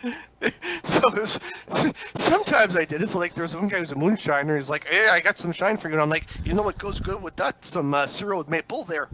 [0.84, 1.38] so was,
[2.16, 3.08] sometimes I did it.
[3.08, 4.56] So like there was one guy who's a moonshiner.
[4.56, 6.78] He's like, "Hey, I got some shine for you." And I'm like, "You know what
[6.78, 7.64] goes good with that?
[7.64, 9.08] Some uh, cereal with maple there."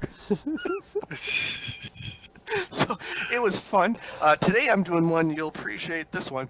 [2.71, 2.99] so
[3.33, 3.97] it was fun.
[4.21, 5.31] Uh, today I'm doing one.
[5.31, 6.49] You'll appreciate this one.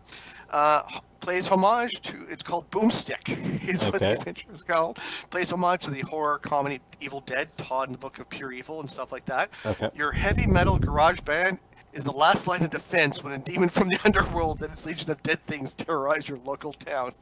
[0.51, 0.83] Uh,
[1.21, 2.27] plays homage to.
[2.29, 3.67] It's called Boomstick.
[3.69, 4.99] Is what the adventure is called.
[5.31, 8.79] Plays homage to the horror comedy Evil Dead, Todd and the Book of Pure Evil,
[8.79, 9.51] and stuff like that.
[9.65, 9.91] Okay.
[9.95, 11.59] Your heavy metal garage band
[11.93, 15.11] is the last line of defense when a demon from the underworld and its legion
[15.11, 17.13] of dead things terrorize your local town.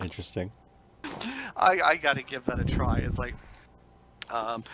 [0.00, 0.50] Interesting.
[1.56, 2.98] I, I got to give that a try.
[2.98, 3.34] It's like,
[4.30, 4.64] um,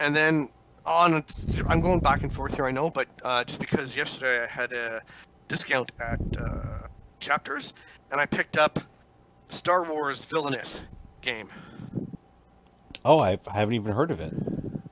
[0.00, 0.48] and then
[0.86, 1.24] on,
[1.66, 4.72] I'm going back and forth here, I know, but uh, just because yesterday I had
[4.72, 5.02] a
[5.48, 6.86] discount at uh,
[7.20, 7.72] Chapters,
[8.10, 8.78] and I picked up
[9.48, 10.82] Star Wars Villainous
[11.20, 11.48] game.
[13.04, 14.32] Oh, I, I haven't even heard of it.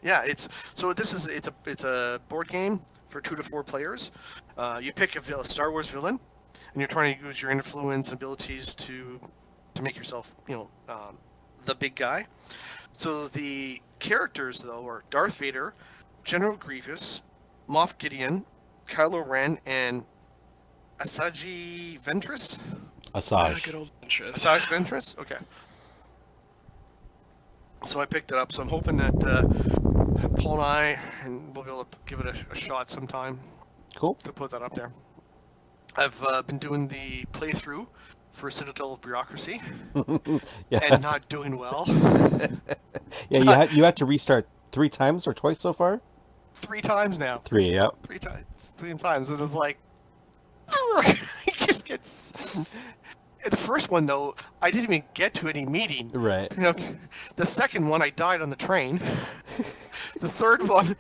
[0.03, 3.65] Yeah, it's so this is it's a it's a board game for two to four
[3.65, 4.11] players.
[4.57, 6.21] Uh, you pick a, a Star Wars villain,
[6.73, 9.19] and you're trying to use your influence abilities to
[9.75, 11.17] to make yourself you know um,
[11.65, 12.27] the big guy.
[12.93, 15.75] So the characters though are Darth Vader,
[16.23, 17.23] General Grievous,
[17.69, 18.45] Moff Gideon,
[18.87, 20.05] Kylo Ren, and
[21.01, 22.59] Asajj Ventress.
[23.15, 23.65] Asajj.
[23.65, 24.33] good old Ventress.
[24.35, 25.19] Asajj Ventress.
[25.19, 25.37] Okay.
[27.87, 28.53] So I picked it up.
[28.53, 32.27] So I'm hoping that uh, Paul and I and we'll be able to give it
[32.27, 33.41] a, a shot sometime
[33.95, 34.15] Cool.
[34.17, 34.93] to put that up there.
[35.97, 37.87] I've uh, been doing the playthrough
[38.35, 39.63] for a Citadel of Bureaucracy
[40.71, 40.81] Yeah.
[40.83, 41.85] and not doing well.
[43.31, 46.03] yeah, you had you had to restart three times or twice so far?
[46.55, 47.39] Three times now.
[47.45, 47.89] Three, yeah.
[48.05, 48.45] Three times.
[48.59, 49.31] Three times.
[49.31, 49.79] It was like.
[51.47, 52.33] it just gets.
[53.45, 56.09] The first one though, I didn't even get to any meeting.
[56.13, 56.53] Right.
[56.57, 56.75] You know,
[57.37, 58.99] the second one, I died on the train.
[58.99, 60.97] the third one,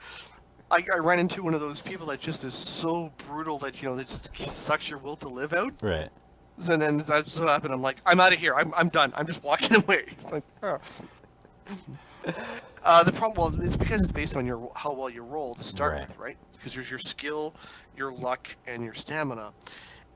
[0.70, 3.88] I, I ran into one of those people that just is so brutal that you
[3.88, 5.72] know it just sucks your will to live out.
[5.80, 6.10] Right.
[6.68, 7.74] And then that's what happened.
[7.74, 8.54] I'm like, I'm out of here.
[8.54, 9.12] I'm, I'm done.
[9.16, 10.04] I'm just walking away.
[10.08, 10.78] It's like, oh.
[12.84, 15.64] Uh, the problem, well, it's because it's based on your how well you roll to
[15.64, 16.06] start Right.
[16.06, 16.36] with, right?
[16.52, 17.54] Because there's your skill,
[17.96, 19.52] your luck, and your stamina,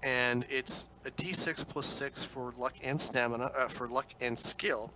[0.03, 4.93] and it's a D6 plus six for luck and stamina, uh, for luck and skill.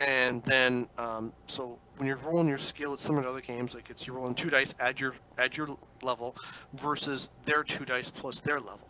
[0.00, 3.74] And then, um, so when you're rolling your skill, it's similar to other games.
[3.74, 6.36] Like it's you're rolling two dice, add your add your level,
[6.74, 8.88] versus their two dice plus their level.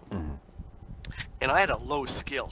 [1.42, 2.50] And I had a low skill.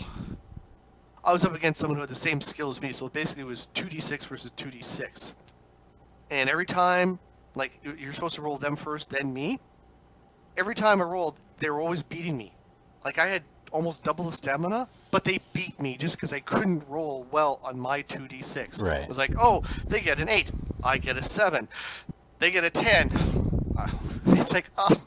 [1.23, 3.47] I was up against someone who had the same skill as me, so basically it
[3.47, 5.33] was 2d6 versus 2d6.
[6.31, 7.19] And every time,
[7.55, 9.61] like, you- you're supposed to roll them first, then me.
[10.57, 12.53] Every time I rolled, they were always beating me.
[13.05, 16.83] Like, I had almost double the stamina, but they beat me just because I couldn't
[16.89, 18.81] roll well on my 2d6.
[18.83, 19.03] Right.
[19.03, 20.51] It was like, oh, they get an 8,
[20.83, 21.69] I get a 7,
[22.41, 23.13] they get a 10.
[23.79, 23.87] Uh,
[24.27, 25.01] It's like, oh.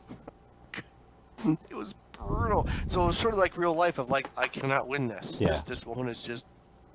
[1.70, 1.94] It was
[2.28, 2.68] brutal.
[2.88, 5.40] So it was sort of like real life of like, I cannot win this.
[5.42, 5.50] Yeah.
[5.50, 6.46] This, this woman is just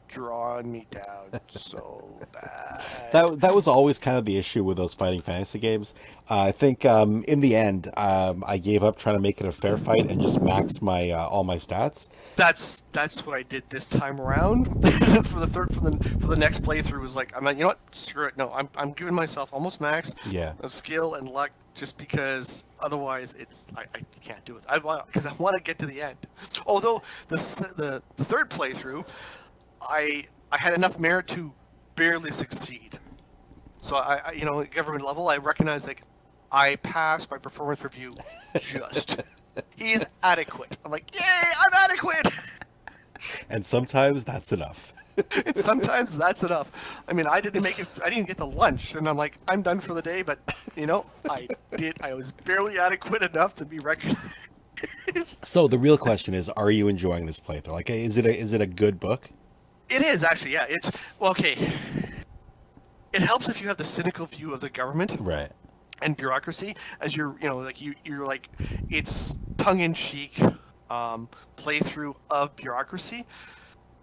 [0.09, 2.83] drawing me down so bad.
[3.13, 5.95] That that was always kind of the issue with those fighting fantasy games.
[6.31, 9.47] Uh, I think um, in the end, um, I gave up trying to make it
[9.47, 12.09] a fair fight and just maxed my uh, all my stats.
[12.37, 14.65] that's that's what I did this time around.
[15.27, 17.69] for the third for the for the next playthrough was like I'm like you know
[17.69, 20.55] what screw it no I'm I'm giving myself almost max Yeah.
[20.61, 25.07] of skill and luck just because otherwise it's I, I can't do it I want
[25.07, 26.19] because I want to get to the end.
[26.67, 27.37] Although the
[27.77, 29.07] the the third playthrough,
[29.83, 31.53] I I had enough merit to
[31.95, 32.99] barely succeed.
[33.81, 36.03] So I, I you know government level I recognize like
[36.51, 38.13] I passed my performance review
[38.61, 39.23] just.
[39.77, 40.77] He's adequate.
[40.85, 42.29] I'm like, yay, I'm adequate.
[43.51, 44.93] And sometimes that's enough.
[45.55, 47.03] sometimes that's enough.
[47.09, 47.89] I mean, I didn't make it.
[48.05, 50.23] I didn't get to lunch, and I'm like, I'm done for the day.
[50.23, 50.39] But
[50.77, 52.01] you know, I did.
[52.03, 54.19] I was barely adequate enough to be recognized.
[55.43, 57.73] So the real question is, are you enjoying this playthrough?
[57.73, 59.31] Like, is it a, is it a good book?
[59.89, 60.67] It is actually, yeah.
[60.69, 61.57] It's well, okay.
[63.13, 65.51] It helps if you have the cynical view of the government Right.
[66.01, 68.49] and bureaucracy, as you're, you know, like you, you're like,
[68.89, 70.41] it's tongue-in-cheek
[70.91, 73.27] um, playthrough of bureaucracy.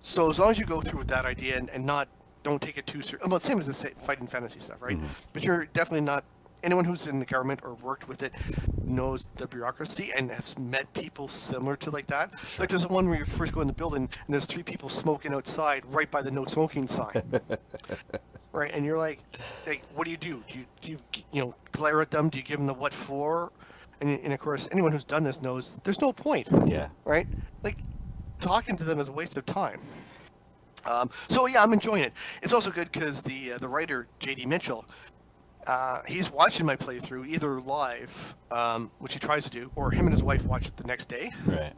[0.05, 2.07] So as long as you go through with that idea and, and not
[2.43, 3.27] don't take it too serious.
[3.27, 3.73] Well, same as the
[4.05, 4.95] fighting fantasy stuff, right?
[4.99, 5.07] Mhm.
[5.33, 6.23] But you're definitely not.
[6.63, 8.31] Anyone who's in the government or worked with it
[8.83, 12.31] knows the bureaucracy and has met people similar to like that.
[12.59, 15.33] Like there's one where you first go in the building and there's three people smoking
[15.33, 17.23] outside right by the no smoking sign.
[18.51, 19.19] right, and you're like,
[19.65, 20.43] like, what do you do?
[20.47, 20.97] Do you, do you,
[21.31, 22.29] you know, glare at them?
[22.29, 23.51] Do you give them the what for?
[24.01, 26.89] And, and of course, anyone who's done this knows there's no point Yeah.
[27.05, 27.27] right?
[27.63, 27.77] Like
[28.39, 29.81] talking to them is a waste of time.
[30.85, 32.13] Um, so yeah, I'm enjoying it.
[32.41, 34.85] It's also good because the uh, the writer JD Mitchell,
[35.65, 40.05] uh, he's watching my playthrough either live, um, which he tries to do, or him
[40.05, 41.31] and his wife watch it the next day.
[41.45, 41.73] Right.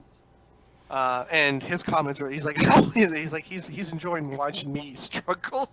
[0.90, 2.58] Uh, and his comments are, he's like,
[2.94, 5.70] he's like, he's he's enjoying watching me struggle.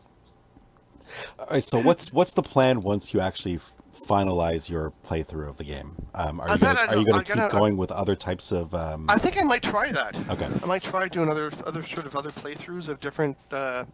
[1.38, 1.62] All right.
[1.62, 3.58] So what's what's the plan once you actually
[4.06, 5.96] finalize your playthrough of the game?
[6.14, 8.74] Um, are you gonna, are you gonna, keep gotta- going with other types of?
[8.74, 10.16] Um, I think I might try that.
[10.30, 10.48] okay.
[10.62, 13.36] I might try doing other other sort of other playthroughs of different.
[13.50, 13.84] Uh,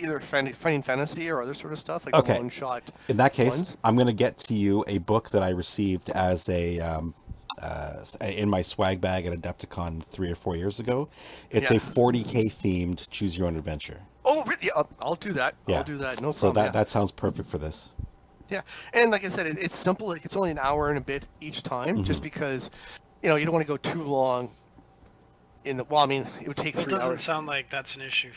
[0.00, 2.38] Either fighting fantasy or other sort of stuff like Okay.
[2.38, 2.84] one shot.
[3.08, 3.76] In that case, ones.
[3.82, 7.14] I'm going to get to you a book that I received as a um,
[7.60, 11.08] uh, in my swag bag at Adepticon three or four years ago.
[11.50, 14.02] It's a 40k themed choose your own adventure.
[14.24, 14.58] Oh, really?
[14.62, 15.56] Yeah, I'll, I'll do that.
[15.66, 15.78] Yeah.
[15.78, 16.22] I'll do that.
[16.22, 16.66] No so problem.
[16.66, 17.92] that that sounds perfect for this.
[18.48, 18.62] Yeah.
[18.94, 20.08] yeah, and like I said, it, it's simple.
[20.08, 22.04] Like it's only an hour and a bit each time, Mm-hmm.
[22.04, 22.70] just because,
[23.22, 24.50] you know, you don't want to go too long.
[25.64, 27.22] In the well, I mean, it would take It three doesn't hours.
[27.22, 28.30] sound like that's an issue.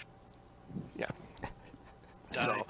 [0.97, 1.05] Yeah.
[2.31, 2.63] Dying.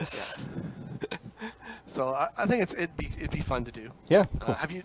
[0.00, 1.48] So, yeah.
[1.86, 3.90] so I, I think it's it'd be it'd be fun to do.
[4.08, 4.82] Yeah, Uh, have you,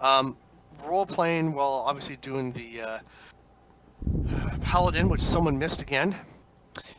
[0.00, 0.36] um,
[0.84, 2.98] role playing while obviously doing the uh,
[4.62, 6.14] paladin, which someone missed again.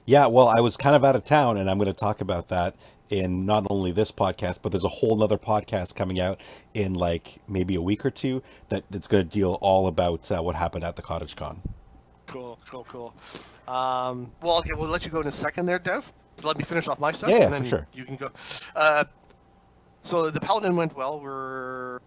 [0.05, 2.47] Yeah, well, I was kind of out of town, and I'm going to talk about
[2.49, 2.75] that
[3.09, 6.39] in not only this podcast, but there's a whole nother podcast coming out
[6.73, 10.41] in like maybe a week or two that, that's going to deal all about uh,
[10.43, 11.61] what happened at the Cottage Con.
[12.25, 13.13] Cool, cool, cool.
[13.67, 16.11] Um, well, okay, we'll let you go in a second there, Dev.
[16.35, 17.87] So let me finish off my stuff, Yeah, and then for sure.
[17.93, 18.29] you can go.
[18.75, 19.05] Uh,
[20.01, 21.19] so the paladin went well.
[21.19, 21.99] We're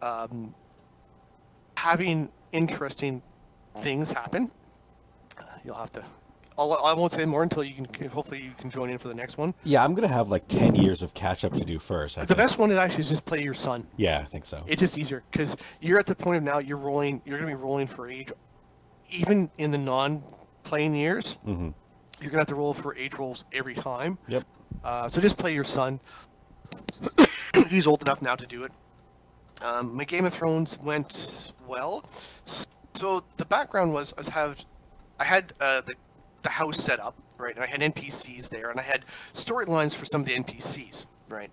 [0.00, 0.54] um,
[1.76, 3.22] having interesting
[3.80, 4.50] things happen.
[5.38, 6.04] Uh, you'll have to.
[6.56, 8.08] I'll, I won't say more until you can.
[8.08, 9.54] Hopefully, you can join in for the next one.
[9.64, 12.16] Yeah, I'm going to have like 10 years of catch up to do first.
[12.16, 12.38] I The think.
[12.38, 13.86] best one is actually just play your son.
[13.96, 14.62] Yeah, I think so.
[14.66, 17.22] It's just easier because you're at the point of now you're rolling.
[17.24, 18.30] You're going to be rolling for age,
[19.10, 21.34] even in the non-playing years.
[21.44, 21.70] hmm
[22.20, 24.18] You're gonna have to roll for age rolls every time.
[24.28, 24.44] Yep.
[24.84, 25.98] Uh, so just play your son.
[27.68, 28.72] He's old enough now to do it.
[29.64, 32.04] Um, my Game of Thrones went well.
[32.94, 34.64] So the background was I have
[35.18, 35.94] I had uh, the
[36.44, 40.04] the house set up right, and I had NPCs there, and I had storylines for
[40.04, 41.50] some of the NPCs right.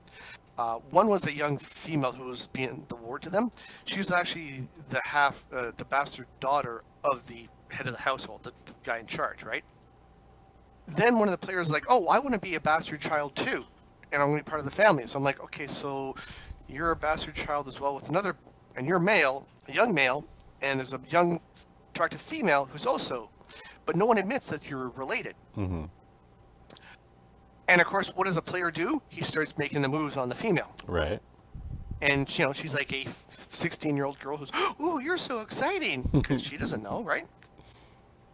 [0.58, 3.52] Uh, one was a young female who was being the ward to them.
[3.86, 8.44] She was actually the half, uh, the bastard daughter of the head of the household,
[8.44, 9.64] the, the guy in charge, right?
[10.88, 13.36] then one of the players was like, "Oh, I want to be a bastard child
[13.36, 13.66] too,
[14.12, 16.16] and I'm going to be part of the family." So I'm like, "Okay, so
[16.68, 18.36] you're a bastard child as well with another,
[18.76, 20.26] and you're male, a young male,
[20.62, 21.40] and there's a young,
[21.94, 23.30] attractive female who's also,
[23.92, 25.84] but no one admits that you're related." hmm
[27.68, 29.02] And of course, what does a player do?
[29.10, 31.20] He starts making the moves on the female, Right.
[32.02, 33.06] and you know she's like a
[33.52, 37.28] 16 year old girl who's, "Oh, you're so exciting," because she doesn't know, right?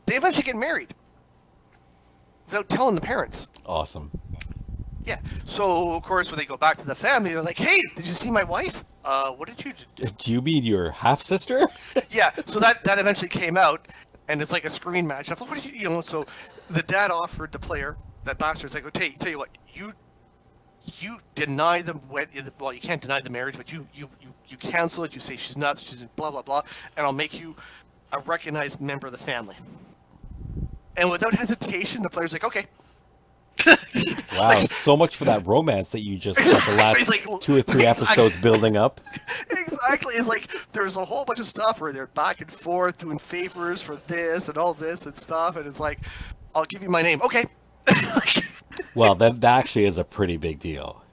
[0.05, 0.93] They eventually get married
[2.45, 3.47] without telling the parents.
[3.65, 4.11] Awesome.
[5.03, 5.19] Yeah.
[5.45, 8.13] So of course, when they go back to the family, they're like, "Hey, did you
[8.13, 8.83] see my wife?
[9.03, 11.67] Uh, what did you do?" Do you mean your half sister?
[12.11, 12.31] yeah.
[12.45, 13.87] So that that eventually came out,
[14.27, 15.31] and it's like a screen match.
[15.31, 16.01] I thought, what you, you know?
[16.01, 16.25] So
[16.69, 19.93] the dad offered the player that bastard's like, "Oh, tell you, tell you what, you
[20.99, 21.99] you deny the.
[22.59, 25.15] Well, you can't deny the marriage, but you you you you cancel it.
[25.15, 25.79] You say she's not.
[25.79, 26.61] She's blah blah blah,
[26.95, 27.55] and I'll make you
[28.11, 29.55] a recognized member of the family."
[30.95, 32.65] And without hesitation, the player's like, "Okay."
[34.37, 37.63] Wow, so much for that romance that you just spent the last like, two or
[37.63, 38.05] three exactly.
[38.05, 39.01] episodes building up.
[39.49, 40.13] exactly.
[40.13, 43.81] It's like there's a whole bunch of stuff where they're back and forth doing favors
[43.81, 46.01] for this and all this and stuff, and it's like,
[46.53, 47.19] I'll give you my name.
[47.23, 47.45] Okay.
[47.87, 48.43] Like,
[48.95, 51.03] Well, that, that actually is a pretty big deal.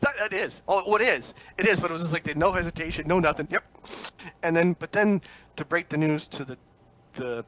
[0.00, 0.60] that, that is.
[0.68, 1.32] Oh, well, it is.
[1.56, 1.80] It is.
[1.80, 3.48] But it was just like they no hesitation, no nothing.
[3.50, 3.64] Yep.
[4.42, 5.22] And then, but then
[5.56, 6.58] to break the news to the
[7.14, 7.44] the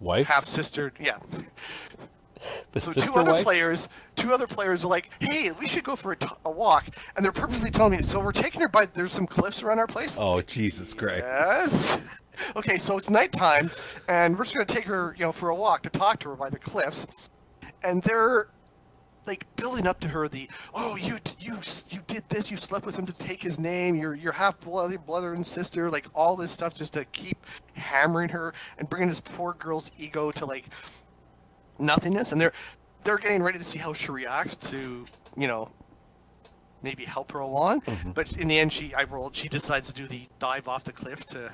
[0.00, 0.26] Wife?
[0.26, 1.18] half sister, yeah.
[2.72, 3.44] The So two other wife?
[3.44, 6.86] players, two other players are like, "Hey, we should go for a, t- a walk,"
[7.16, 8.02] and they're purposely telling me.
[8.02, 8.86] So we're taking her by.
[8.86, 10.16] There's some cliffs around our place.
[10.18, 11.24] Oh, Jesus Christ.
[11.26, 12.18] Yes.
[12.56, 13.70] Okay, so it's nighttime,
[14.08, 16.34] and we're just gonna take her, you know, for a walk to talk to her
[16.34, 17.06] by the cliffs,
[17.84, 18.48] and they're
[19.26, 21.58] like building up to her the, oh, you you
[21.90, 25.34] you did this, you slept with him to take his name, you're you're half brother
[25.34, 27.36] and sister, like all this stuff just to keep
[27.74, 30.64] hammering her and bringing this poor girl's ego to like
[31.82, 32.52] nothingness, and they're
[33.04, 35.06] they're getting ready to see how she reacts to,
[35.36, 35.70] you know,
[36.82, 37.80] maybe help her along.
[37.82, 38.12] Mm-hmm.
[38.12, 39.36] But in the end, she I rolled.
[39.36, 41.50] She decides to do the dive off the cliff to,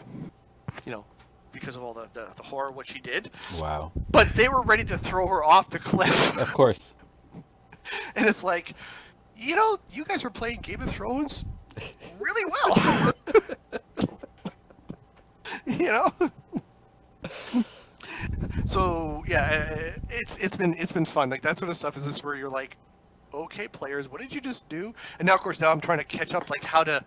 [0.85, 1.05] you know,
[1.53, 3.31] because of all the, the, the horror what she did.
[3.59, 3.93] Wow.
[4.11, 6.95] But they were ready to throw her off the cliff, Of course.
[8.15, 8.75] and it's like,
[9.37, 11.45] you know, you guys were playing Game of Thrones
[12.19, 13.13] really well.
[15.67, 16.13] you know.
[18.67, 19.67] So yeah,
[19.97, 21.31] uh, it's it's been it's been fun.
[21.31, 22.77] Like that sort of stuff is this where you're like,
[23.33, 24.95] okay, players, what did you just do?
[25.19, 27.05] And now, of course, now I'm trying to catch up, like how to,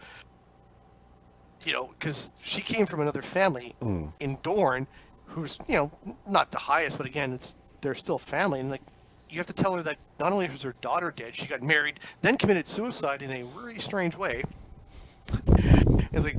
[1.66, 4.14] you know, because she came from another family Mm.
[4.20, 4.88] in Dorne,
[5.26, 5.92] who's you know
[6.28, 8.82] not the highest, but again, it's they're still family, and like
[9.30, 12.00] you have to tell her that not only was her daughter dead, she got married,
[12.22, 14.44] then committed suicide in a really strange way.
[16.14, 16.38] It's like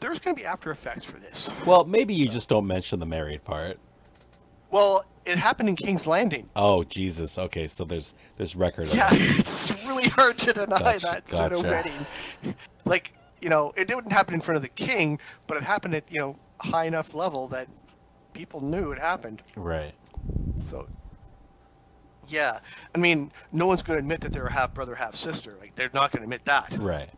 [0.00, 1.50] there's going to be after effects for this.
[1.66, 3.78] Well, maybe you just don't mention the married part.
[4.72, 6.50] Well, it happened in King's Landing.
[6.56, 7.38] Oh Jesus.
[7.38, 9.20] Okay, so there's there's record of Yeah, it.
[9.38, 11.68] it's really hard to deny Gotcha, that sort of gotcha.
[12.42, 12.54] wedding.
[12.84, 16.10] Like, you know, it didn't happen in front of the king, but it happened at,
[16.10, 17.68] you know, high enough level that
[18.32, 19.42] people knew it happened.
[19.56, 19.94] Right.
[20.68, 20.88] So,
[22.28, 22.60] yeah.
[22.94, 25.56] I mean, no one's going to admit that they're a half brother, half sister.
[25.60, 26.72] Like, they're not going to admit that.
[26.78, 27.10] Right.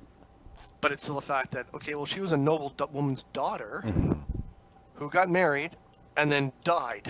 [0.81, 3.83] But it's still the fact that, okay, well, she was a noble do- woman's daughter
[3.87, 4.13] Mm-hmm.
[4.97, 5.77] who got married
[6.17, 7.07] and then died.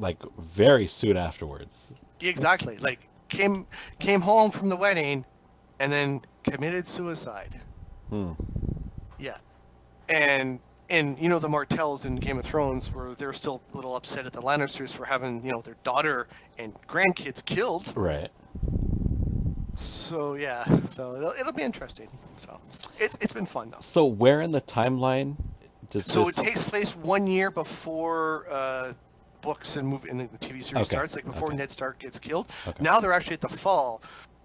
[0.00, 1.92] Like very soon afterwards.
[2.20, 2.78] Exactly.
[2.82, 3.66] Like came
[3.98, 5.24] came home from the wedding,
[5.78, 7.60] and then committed suicide.
[8.08, 8.32] Hmm.
[9.18, 9.36] Yeah,
[10.08, 13.94] and and you know the Martells in Game of Thrones where they're still a little
[13.94, 16.26] upset at the Lannisters for having you know their daughter
[16.58, 17.92] and grandkids killed.
[17.96, 18.30] Right.
[19.76, 22.08] So yeah, so it'll, it'll be interesting.
[22.36, 22.60] So
[22.98, 23.78] it, it's been fun though.
[23.80, 25.36] So where in the timeline
[25.90, 28.92] does So this it takes place one year before uh,
[29.42, 31.56] books and movie and the TV series Okay, starts, like before okay.
[31.56, 32.50] Ned Stark gets killed.
[32.66, 32.82] Okay.
[32.82, 34.02] Now they're actually at the fall.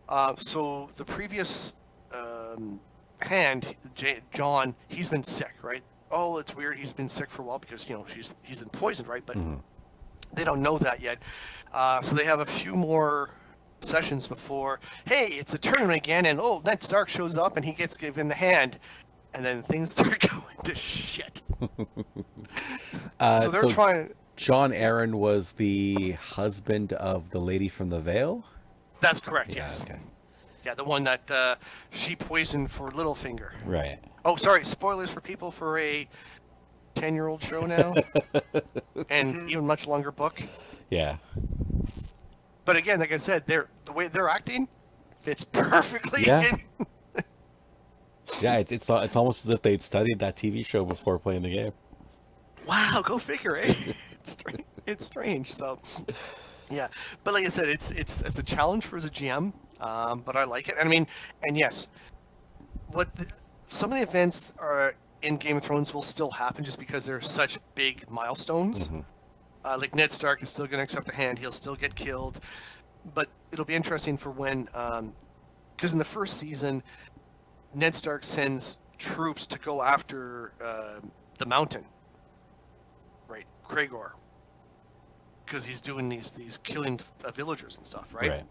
[0.07, 1.73] Uh, so the previous
[2.13, 2.79] um,
[3.21, 5.83] hand, J- John, he's been sick, right?
[6.11, 6.77] Oh, it's weird.
[6.77, 9.23] He's been sick for a while because you know she's he's been poisoned, right?
[9.25, 9.55] But Mm-hmm.
[10.33, 11.17] they don't know that yet.
[11.73, 13.31] Uh, so they have a few more
[13.81, 14.79] sessions before.
[15.05, 18.27] Hey, it's a tournament again, and oh, Ned Stark shows up and he gets given
[18.27, 18.79] the hand,
[19.33, 21.41] and then things start going to shit.
[23.19, 24.09] uh, so they're so trying.
[24.35, 28.43] Jon Arryn was the husband of the lady from the Vale?
[29.01, 29.51] That's correct.
[29.51, 29.81] Yeah, yes.
[29.81, 29.99] okay.
[30.65, 31.55] Yeah, the one that uh,
[31.91, 33.51] she poisoned for Littlefinger.
[33.65, 33.99] Right.
[34.25, 34.65] Oh, sorry.
[34.65, 36.07] Spoilers for people for a
[36.95, 37.93] ten-year-old show now,
[39.09, 40.41] and even much longer book.
[40.89, 41.17] Yeah.
[42.65, 44.67] But again, like I said, they're the way they're acting
[45.19, 46.21] fits perfectly.
[46.25, 46.43] Yeah.
[46.79, 46.85] in-
[48.41, 51.51] Yeah, it's it's, it's almost as if they'd studied that TV show before playing the
[51.51, 51.71] game.
[52.67, 53.73] Wow, go figure, eh?
[54.25, 54.65] It's strange.
[54.87, 55.53] It's strange.
[55.53, 55.79] So,
[56.69, 56.87] yeah,
[57.23, 59.53] but like I said, it's it's it's a challenge for the GM.
[59.79, 60.75] Um, but I like it.
[60.79, 61.05] And I mean,
[61.43, 61.87] and yes,
[62.87, 63.27] what the,
[63.67, 67.21] some of the events are in Game of Thrones will still happen just because they're
[67.21, 68.89] such big milestones.
[69.63, 72.39] Uh, like Ned Stark is still going to accept a hand; he'll still get killed.
[73.13, 74.63] But it'll be interesting for when,
[75.75, 76.81] because in the first season,
[77.75, 80.99] Ned Stark sends troops to go after uh,
[81.37, 81.94] the Mountain right?
[83.67, 84.13] Gregor,
[85.45, 88.29] because he's doing these these killing uh, villagers and stuff, right?
[88.29, 88.43] Right.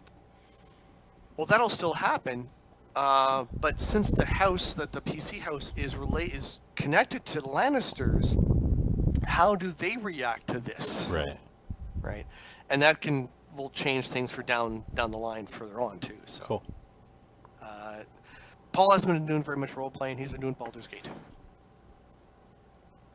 [1.36, 2.48] Well, that'll still happen,
[2.94, 7.48] uh, but since the house that the PC house is relate is connected to the
[7.48, 8.36] Lannisters,
[9.26, 11.38] how do they react to this, Right.
[12.00, 12.26] right?
[12.70, 16.16] And that can will change things for down down the line further on too.
[16.26, 16.62] So, Cool.
[17.62, 17.98] uh,
[18.72, 20.18] Paul hasn't been doing very much role playing.
[20.18, 21.08] He's been doing Baldur's Gate.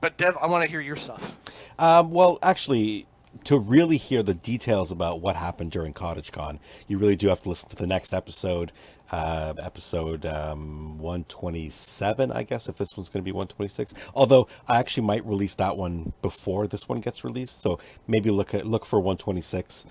[0.01, 1.37] But Dev, I want to hear your stuff.
[1.77, 3.07] Um, well, actually,
[3.43, 7.49] to really hear the details about what happened during CottageCon, you really do have to
[7.49, 8.71] listen to the next episode,
[9.11, 13.93] uh, episode um, 127, I guess, if this one's going to be 126.
[14.15, 18.53] Although I actually might release that one before this one gets released, so maybe look
[18.53, 19.85] at look for 126.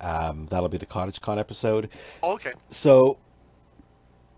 [0.00, 1.88] Um, that'll be the CottageCon episode.
[2.22, 2.52] Oh, okay.
[2.68, 3.18] So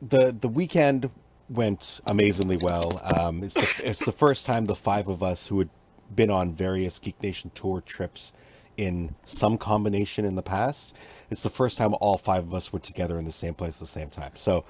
[0.02, 1.10] the the weekend
[1.49, 3.01] went amazingly well.
[3.05, 5.70] Um, it's the, it's the first time the five of us who had
[6.14, 8.32] been on various Geek Nation tour trips
[8.76, 10.94] in some combination in the past.
[11.30, 13.80] It's the first time all five of us were together in the same place at
[13.80, 14.32] the same time.
[14.34, 14.64] So,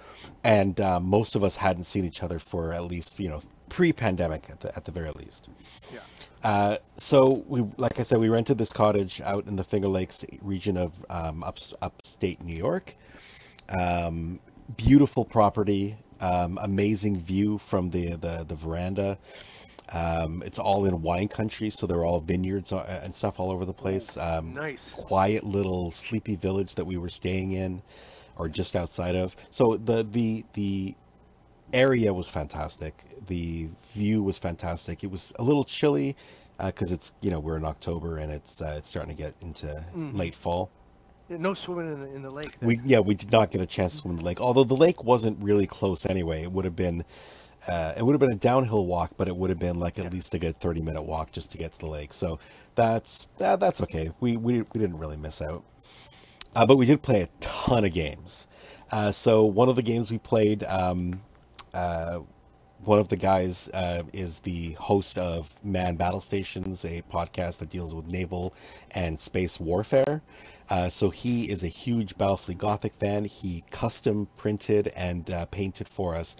[0.45, 4.49] and uh, most of us hadn't seen each other for at least you know pre-pandemic
[4.49, 5.49] at the at the very least.
[5.93, 6.01] Yeah.
[6.43, 10.25] Uh, so we, like I said, we rented this cottage out in the Finger Lakes
[10.41, 12.95] region of um, up, upstate New York.
[13.69, 14.39] Um,
[14.77, 15.97] beautiful property.
[16.21, 19.19] Um, amazing view from the the, the veranda.
[19.93, 23.65] Um, it's all in wine country, so they're all vineyards uh, and stuff all over
[23.65, 24.17] the place.
[24.17, 24.91] Um, Nice.
[24.97, 27.83] quiet little sleepy village that we were staying in,
[28.37, 29.37] or just outside of.
[29.51, 30.95] So the the the
[31.73, 33.05] area was fantastic.
[33.27, 35.05] The view was fantastic.
[35.05, 36.17] It was a little chilly
[36.59, 39.85] because it's you know we're in October and it's uh, it's starting to get into
[39.95, 40.71] late fall.
[41.29, 42.59] Yeah, No swimming in the, in the lake.
[42.61, 42.69] then.
[42.69, 44.41] We yeah we did not get a chance to swim in the lake.
[44.41, 46.43] Although the lake wasn't really close anyway.
[46.43, 47.05] It would have been
[47.69, 50.13] uh, it would have been a downhill walk, but it would have been like at
[50.13, 52.13] least a good thirty minute walk just to get to the lake.
[52.13, 52.39] So
[52.75, 54.13] that's that, that's okay.
[54.21, 55.65] We we we didn't really miss out.
[56.55, 58.47] Uh, but we did play a ton of games.
[58.91, 61.21] Uh, so one of the games we played, um,
[61.75, 62.21] uh,
[62.85, 67.69] one of the guys uh, is the host of Man Battle Stations, a podcast that
[67.69, 68.55] deals with naval
[68.93, 70.23] and space warfare.
[70.69, 73.25] Uh, so he is a huge Battlefleet Gothic fan.
[73.25, 76.37] He custom printed and uh, painted for us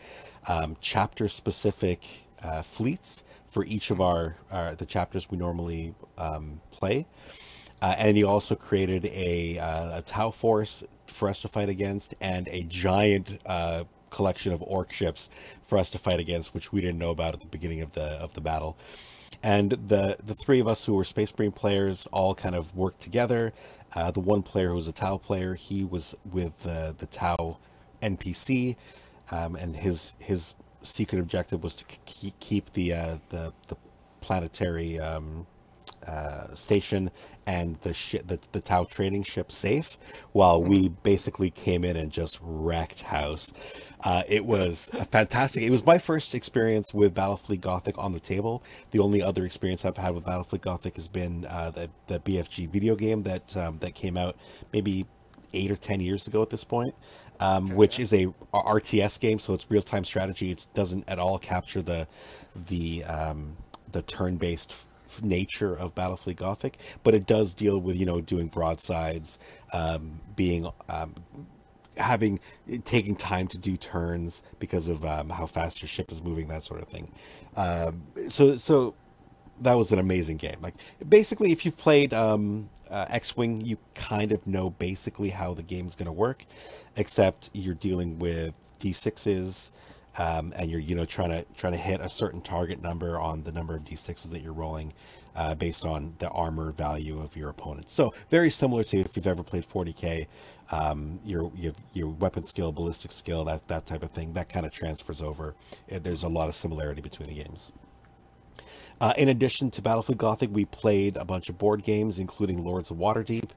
[0.49, 6.61] um, chapter specific uh, fleets for each of our uh, the chapters we normally um,
[6.71, 7.07] play.
[7.81, 12.15] Uh, and he also created a, uh, a Tau force for us to fight against
[12.21, 13.39] and a giant
[14.11, 15.29] collection of orc ships
[15.67, 18.03] for us to fight against, which we didn't know about at the beginning of the
[18.03, 18.77] of the battle.
[19.43, 23.01] And the the three of us who were Space Marine players all kind of worked
[23.01, 23.53] together.
[23.95, 27.59] Uh, the one player who was a Tau player, he was with uh, the Tau
[28.03, 28.77] NPC,
[29.31, 31.85] um, and his his secret objective was to
[32.41, 33.77] keep the uh, the the
[34.21, 35.47] planetary um,
[36.07, 37.11] uh, station
[37.47, 39.97] and the ship, the, the Tau trading ship safe,
[40.33, 43.53] while we basically came in and just wrecked house.
[44.05, 45.63] Uh, it was a fantastic.
[45.63, 48.63] It was my first experience with Battlefleet Gothic on the table.
[48.91, 52.69] The only other experience I've had with Battlefleet Gothic has been uh, the the BFG
[52.69, 54.37] video game that um, that came out
[54.73, 55.07] maybe
[55.53, 56.95] eight or ten years ago at this point,
[57.41, 60.51] um, which is a RTS game, so it's real time strategy.
[60.51, 62.07] It doesn't at all capture the
[62.55, 63.57] the um,
[63.91, 64.87] the turn based
[65.23, 69.39] nature of Battlefleet Gothic, but it does deal with you know doing broadsides,
[69.73, 71.15] um, being um,
[71.97, 72.41] having
[72.85, 76.63] taking time to do turns because of um, how fast your ship is moving, that
[76.63, 77.11] sort of thing.
[77.57, 78.95] Um, so so
[79.61, 80.59] that was an amazing game.
[80.61, 80.75] Like
[81.09, 85.95] basically, if you've played um, uh, X-wing, you kind of know basically how the game's
[85.95, 86.45] going to work,
[86.97, 89.71] except you're dealing with d6s.
[90.19, 93.45] Um, and you're you know trying to trying to hit a certain target number on
[93.45, 94.95] the number of d6s that you're rolling
[95.37, 97.91] uh, based on the armor value of your opponent.
[97.91, 100.27] So very similar to if you've ever played 40k,
[100.71, 104.65] um, your your your weapon skill, ballistic skill, that that type of thing, that kind
[104.65, 105.55] of transfers over.
[105.89, 107.73] There's a lot of similarity between the games.
[108.99, 112.91] Uh, in addition to Battlefleet Gothic, we played a bunch of board games, including Lords
[112.91, 113.51] of Waterdeep.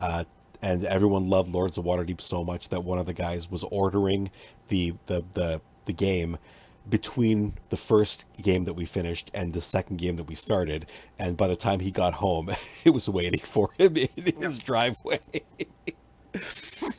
[0.00, 0.24] Uh,
[0.62, 4.30] and everyone loved Lords of Waterdeep so much that one of the guys was ordering
[4.68, 6.38] the the the, the game
[6.88, 10.86] between the first game that we finished and the second game that we started.
[11.18, 12.50] And by the time he got home,
[12.84, 15.20] it was waiting for him in his driveway.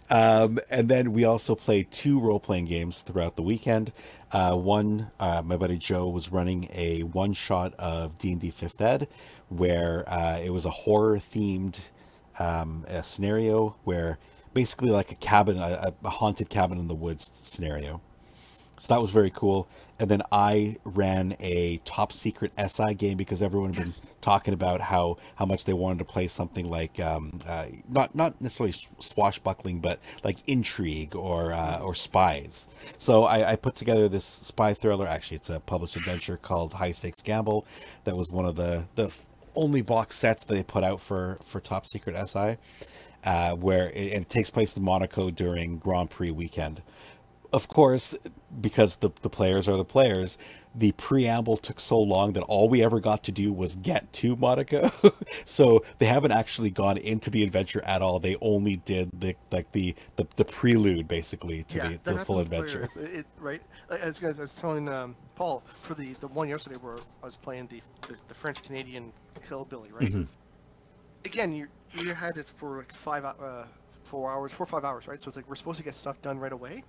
[0.10, 3.92] Um, and then we also played two role playing games throughout the weekend.
[4.32, 8.50] Uh, one, uh, my buddy Joe was running a one shot of D and D
[8.50, 9.08] Fifth Ed,
[9.50, 11.90] where uh, it was a horror themed
[12.40, 14.18] um, a scenario where
[14.54, 18.02] basically like a cabin, a, a haunted cabin in the woods scenario.
[18.80, 19.68] So that was very cool.
[20.00, 24.82] And then I ran a top secret SI game because everyone had been talking about
[24.82, 29.80] how, how much they wanted to play something like um, uh, not not necessarily swashbuckling,
[29.80, 32.68] but like intrigue or uh, or spies.
[33.00, 35.08] So I, I put together this spy thriller.
[35.08, 37.66] Actually, it's a published adventure called High Stakes Gamble.
[38.04, 39.12] That was one of the the
[39.56, 42.58] only box sets that they put out for for top secret SI,
[43.26, 46.84] uh, where it, it takes place in Monaco during Grand Prix weekend
[47.54, 48.16] of course,
[48.60, 50.38] because the the players are the players,
[50.78, 54.36] the preamble took so long that all we ever got to do was get to
[54.36, 54.92] Monaco.
[55.46, 58.20] so they haven't actually gone into the adventure at all.
[58.20, 62.40] They only did the like the the, the prelude basically to yeah, the, the full
[62.40, 62.88] adventure.
[62.96, 63.62] It, it- right?
[63.90, 67.36] As guys, I was telling um, Paul for the the one yesterday where I was
[67.36, 69.12] playing the the, the French Canadian
[69.48, 70.12] hillbilly, right?
[70.12, 70.24] Mm-hmm.
[71.26, 73.66] Again, you you had it for like five uh,
[74.04, 75.20] four hours, four or five hours, right?
[75.22, 76.84] So it's like we're supposed to get stuff done right away.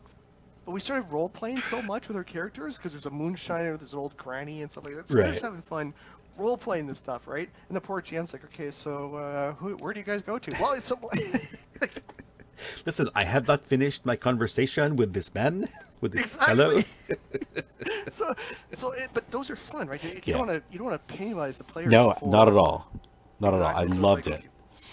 [0.68, 3.94] But we started role playing so much with our characters because there's a moonshiner, there's
[3.94, 5.08] an old granny and stuff like that.
[5.08, 5.94] So we're just having fun
[6.36, 7.48] role playing this stuff, right?
[7.70, 10.50] And the poor GM's like, okay, so uh, who, where do you guys go to?
[10.60, 10.98] Well, it's some,
[12.84, 15.68] Listen, I have not finished my conversation with this man.
[16.02, 16.78] With this fellow.
[18.10, 18.32] So,
[18.74, 20.04] so, it, but those are fun, right?
[20.04, 20.36] You, you Yeah.
[20.36, 21.90] don't want to, you don't want to penalize the players.
[21.90, 22.92] No, for- not at all.
[23.40, 23.74] Not at all.
[23.74, 24.44] I loved like, it.
[24.44, 24.48] okay,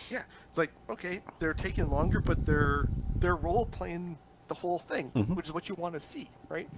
[0.09, 4.17] Yeah, it's like okay, they're taking longer, but they're they're role playing
[4.48, 5.36] the whole thing, Mhm.
[5.36, 6.70] which is what you want to see, right?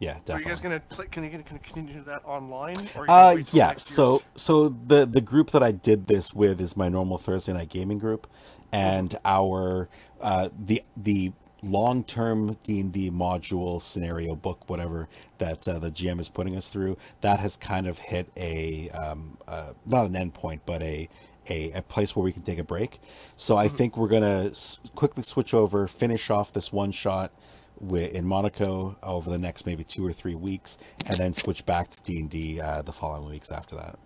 [0.00, 2.76] Yeah, So are you guys gonna play, can you gonna continue that online?
[2.96, 3.74] Or are you Uh, yeah.
[3.78, 7.68] So, so the the group that I did this with is my normal Thursday night
[7.68, 8.28] gaming group,
[8.70, 9.88] and our
[10.20, 11.32] uh, the the
[11.64, 15.08] long term D and D module scenario book, whatever
[15.38, 19.36] that uh, the GM is putting us through, that has kind of hit a um,
[19.48, 21.08] uh, not an endpoint, but a
[21.50, 23.00] a, a place where we can take a break.
[23.36, 27.32] So I think we're gonna s- quickly switch over, finish off this one shot
[27.80, 31.90] wi- in Monaco over the next maybe two or three weeks, and then switch back
[31.90, 33.98] to D and D uh, the following weeks after that.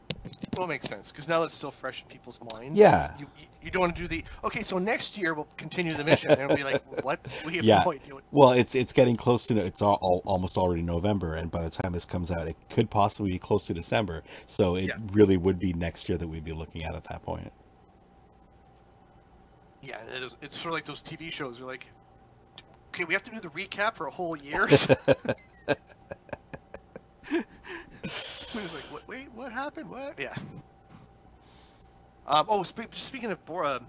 [0.57, 2.79] well, it makes sense because now it's still fresh in people's minds.
[2.79, 3.13] Yeah.
[3.19, 3.27] You,
[3.65, 4.63] you, don't want to do the okay.
[4.63, 7.21] So next year we'll continue the mission, and we'll be like, what?
[7.47, 7.83] We have Yeah.
[7.85, 8.15] no idea.
[8.15, 11.63] What, Well, it's it's getting close to it's all, all, almost already November, and by
[11.63, 14.23] the time this comes out, it could possibly be close to December.
[14.47, 14.97] So it Yeah.
[15.13, 17.53] really would be next year that we'd be looking at at that point.
[19.83, 21.59] yeah, it is, it's sort of like those TV shows.
[21.59, 21.87] You're like,
[22.91, 24.69] okay, we have to do the recap for a whole year.
[28.05, 29.89] It's like, what, wait, what happened?
[29.89, 30.19] What?
[30.19, 30.35] Yeah.
[32.27, 33.81] Um, oh, spe- speaking of Bora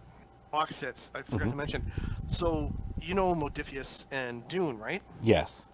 [0.51, 1.91] box sets, I forgot to mention.
[2.27, 5.01] So you know Modiphius and Dune, right?
[5.21, 5.69] Yes.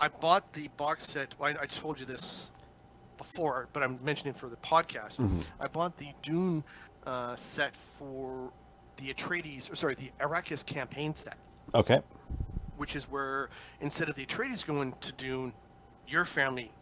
[0.00, 1.34] I bought the box set.
[1.40, 2.50] I, I told you this
[3.18, 5.44] before, but I'm mentioning for the podcast.
[5.60, 6.64] I bought the Dune
[7.06, 8.50] uh, set for
[8.96, 11.36] the Atreides, or sorry, the Arrakis campaign set,
[11.74, 12.00] Okay.
[12.78, 13.50] which is where
[13.80, 15.52] instead of the Atreides going to Dune,
[16.08, 16.72] your family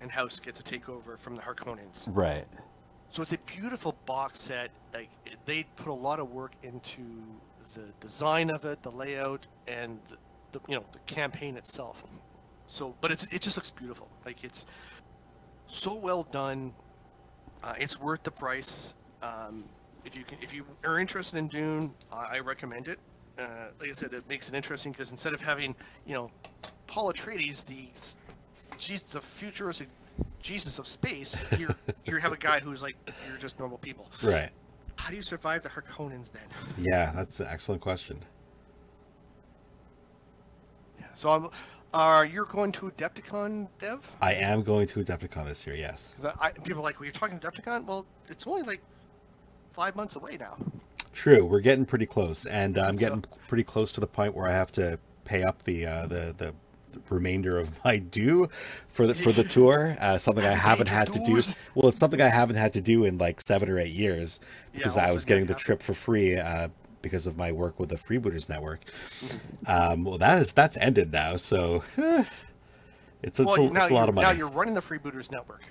[0.00, 2.06] and house gets a takeover from the Harkonnens.
[2.08, 2.44] Right.
[3.14, 4.72] So it's a beautiful box set.
[4.92, 5.08] Like
[5.44, 7.22] they put a lot of work into
[7.74, 10.16] the design of it, the layout, and the,
[10.50, 12.02] the you know the campaign itself.
[12.66, 14.08] So, but it's it just looks beautiful.
[14.26, 14.66] Like it's
[15.68, 16.72] so well done.
[17.62, 18.94] Uh, it's worth the price.
[19.22, 19.62] Um,
[20.04, 22.98] if you can, if you are interested in Dune, I recommend it.
[23.38, 26.32] Uh, like I said, it makes it interesting because instead of having you know
[26.88, 27.90] Paul Atreides, the
[28.76, 29.88] Jesus, the futuristic
[30.40, 32.96] Jesus of space, you you have a guy who's like
[33.28, 34.10] you're just normal people.
[34.22, 34.50] Right.
[34.98, 36.42] How do you survive the Harkonnens then?
[36.78, 38.20] Yeah, that's an excellent question.
[40.98, 41.06] Yeah.
[41.14, 41.48] So I'm.
[41.92, 44.04] Are you going to Adepticon, Dev?
[44.20, 45.76] I am going to Adepticon this year.
[45.76, 46.16] Yes.
[46.40, 47.84] I, people are like, well, you're talking Adepticon.
[47.84, 48.80] Well, it's only like
[49.72, 50.56] five months away now.
[51.12, 51.44] True.
[51.46, 54.48] We're getting pretty close, and uh, I'm So- getting pretty close to the point where
[54.48, 56.54] I have to pay up the uh, the the
[57.08, 58.48] remainder of my due
[58.88, 59.96] for the for the tour.
[60.04, 61.40] Uh, something I haven't had to do.
[61.74, 64.38] Well, it's something I haven't had to do in like seven or eight years
[64.72, 66.68] because of I was getting the trip for free uh,
[67.00, 68.80] because of my work with the Freebooters Network.
[69.66, 71.82] Um, well, that is that's ended now, so
[73.24, 74.26] it's, it's, Well, a, it's a lot of money.
[74.26, 75.62] now you're running the Freebooters Network.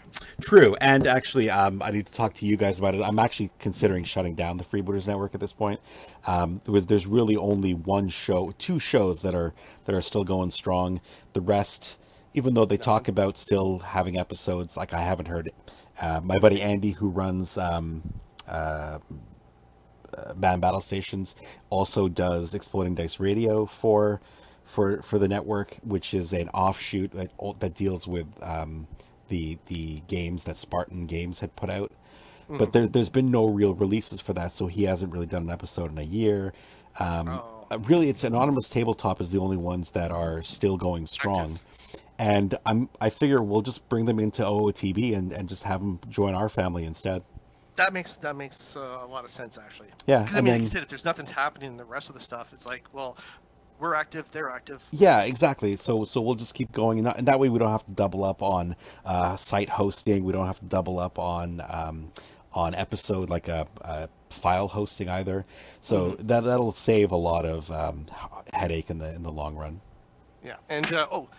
[0.42, 3.02] True, and actually, um, I need to talk to you guys about it.
[3.02, 5.80] I'm actually considering shutting down the Freebooters Network at this point.
[6.26, 9.54] Um, there was, there's really only one show, two shows that are
[9.86, 11.00] that are still going strong.
[11.34, 12.00] The rest,
[12.34, 15.56] even though they talk about still having episodes, like I haven't heard it.
[16.02, 18.16] Uh, my buddy Andy, who runs um,
[18.48, 18.98] uh,
[20.18, 21.36] uh, Man Battle Stations,
[21.70, 24.22] also does Exploding Dice Radio for
[24.66, 28.88] for for the network, which is an offshoot that that deals with um,
[29.28, 31.92] the the games that Spartan Games had put out.
[32.50, 35.50] But there, there's been no real releases for that, so he hasn't really done an
[35.50, 36.54] episode in a year.
[37.00, 37.66] Um, Oh.
[37.72, 41.60] uh, Really, it's Anonymous Tabletop is the only ones that are still going strong.
[42.20, 46.00] And I'm I figure we'll just bring them into OOTB and, and just have them
[46.10, 47.24] join our family instead.
[47.78, 49.88] That makes that makes uh, a lot of sense actually.
[50.06, 52.10] Yeah, Because I mean, like then- you said, if there's nothing's happening in the rest
[52.10, 53.18] of the stuff, it's like, well,
[53.80, 54.84] we're active, they're active.
[54.92, 55.76] Yeah, exactly.
[55.76, 57.92] So so we'll just keep going, and, that, and that way we don't have to
[57.92, 60.24] double up on uh, site hosting.
[60.24, 62.12] We don't have to double up on um,
[62.54, 65.46] on episode like a, a file hosting either.
[65.82, 68.06] So that that'll save a lot of um,
[68.54, 69.82] headache in the in the long run.
[70.44, 71.30] Yeah, and uh, oh,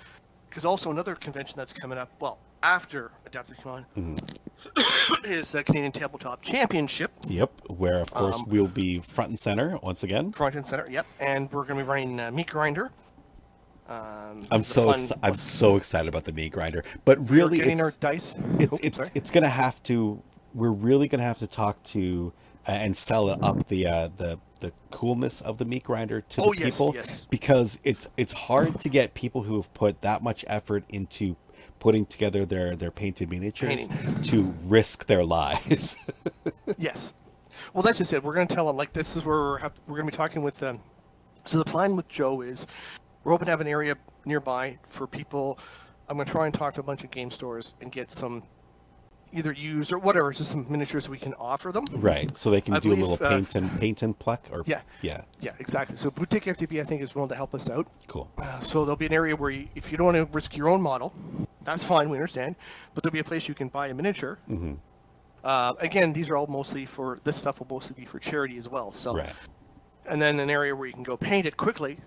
[0.48, 2.10] because also another convention that's coming up.
[2.20, 3.84] Well, after Adepticon
[5.24, 7.52] is uh, Canadian Tabletop Championship, Yep.
[7.68, 10.32] Where of course Um, we'll be front and center once again.
[10.32, 10.86] front and center.
[10.90, 12.90] Yep, and we're going to be running uh, Meat Grinder.
[13.86, 17.82] Um, I'm so fun- ex- I'm so excited about the meat grinder, but really getting
[17.82, 18.34] our it's, dice.
[18.58, 20.22] it's Oh, it's it's gonna have to.
[20.54, 22.32] We're really gonna have to talk to
[22.66, 26.40] uh, and sell it up the uh, the the coolness of the meat grinder to
[26.42, 27.26] Oh, the yes, people yes.
[27.28, 31.36] because it's it's hard to get people who have put that much effort into
[31.84, 34.22] putting together their their painted miniatures Painting.
[34.22, 35.96] to risk their lives.
[36.78, 37.12] Yes.
[37.74, 38.24] Well, that's just it.
[38.24, 40.16] We're going to tell them like this is where we're have, we're going to be
[40.16, 40.80] talking with them.
[41.44, 42.66] So the plan with Joe is
[43.22, 45.58] we're hoping to have an area nearby for people.
[46.08, 48.42] I'm going to try and talk to a bunch of game stores and get some
[49.34, 50.32] either use or whatever.
[50.32, 51.84] Just some miniatures we can offer them.
[51.92, 52.34] Right.
[52.36, 54.62] So they can I do a believe, little uh, paint and paint and pluck or
[54.66, 54.80] Yeah.
[55.02, 55.22] Yeah.
[55.40, 55.96] Yeah, exactly.
[55.96, 57.86] So Boutique FTP, I think, is willing to help us out.
[58.06, 58.30] Cool.
[58.38, 60.68] Uh, so there'll be an area where, you, if you don't want to risk your
[60.68, 61.12] own model,
[61.62, 62.08] that's fine.
[62.10, 62.56] We understand.
[62.94, 64.38] But there'll be a place you can buy a miniature.
[64.48, 64.74] Mm-hmm.
[65.42, 68.68] Uh, again, these are all mostly for this stuff will mostly be for charity as
[68.68, 68.92] well.
[68.92, 69.32] So, Right.
[70.06, 71.98] and then an area where you can go paint it quickly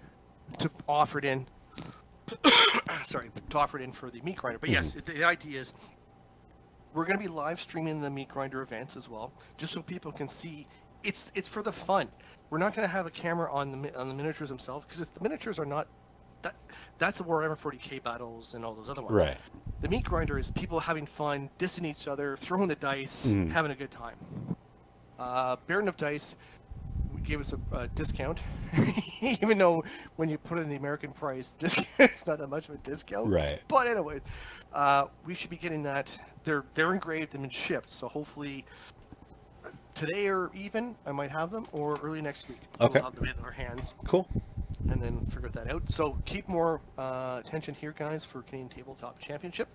[0.58, 1.46] to offer it in.
[3.06, 4.60] sorry, to offer it in for the meat grinder.
[4.60, 5.74] But yes, the idea is
[6.94, 10.12] we're going to be live streaming the meat grinder events as well, just so people
[10.12, 10.68] can see.
[11.04, 12.08] It's it's for the fun.
[12.50, 15.22] We're not going to have a camera on the on the miniatures themselves because the
[15.22, 15.88] miniatures are not.
[16.42, 16.56] That
[16.98, 19.16] that's the Warhammer 40k battles and all those other ones.
[19.16, 19.38] Right.
[19.82, 23.52] The meat grinder is people having fun, dissing each other, throwing the dice, Mhm.
[23.52, 24.16] having a good time.
[25.20, 26.36] Uh, Baron of Dice
[27.24, 28.40] gave us a, a discount,
[29.42, 29.84] even though
[30.16, 32.78] when you put it in the American price, discount it's not that much of a
[32.80, 33.28] discount.
[33.28, 33.60] Right.
[33.68, 34.22] But anyway,
[34.74, 36.18] uh, we should be getting that.
[36.44, 38.66] They're they're engraved and shipped, so hopefully
[39.94, 42.60] today or even I might have them, or early next week.
[42.80, 43.00] Okay.
[43.00, 44.28] We'll have them in our hands Cool.
[44.90, 45.90] and then figure that out.
[45.90, 49.70] So keep more uh, attention here, guys, for Canadian Tabletop Championship.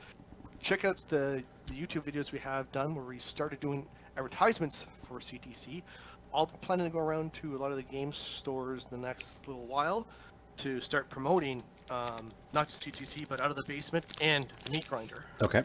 [0.61, 3.85] Check out the, the YouTube videos we have done where we started doing
[4.17, 5.83] advertisements for CTC.
[6.33, 9.47] I'll be planning to go around to a lot of the game stores the next
[9.49, 10.07] little while
[10.59, 14.89] to start promoting um, not just CTC but out of the basement and the meat
[14.89, 15.63] grinder, Okay.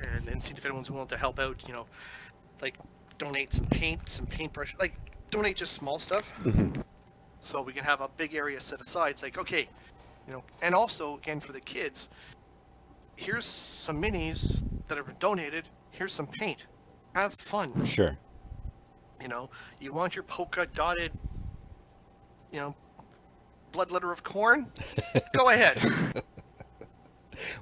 [0.00, 1.62] and then see if anyone's willing to help out.
[1.66, 1.86] You know,
[2.62, 2.76] like
[3.18, 4.94] donate some paint, some paintbrush, like
[5.30, 6.40] donate just small stuff
[7.40, 9.10] so we can have a big area set aside.
[9.10, 9.68] It's like, okay,
[10.26, 12.08] you know, and also again for the kids,
[13.16, 15.68] here's some minis that have been donated.
[15.90, 16.66] Here's some paint.
[17.14, 17.84] Have fun.
[17.84, 18.16] Sure.
[19.20, 19.48] You know,
[19.80, 21.12] you want your polka dotted,
[22.52, 22.74] you know,
[23.74, 24.66] blood letter of Khorne?
[25.36, 25.78] Go ahead.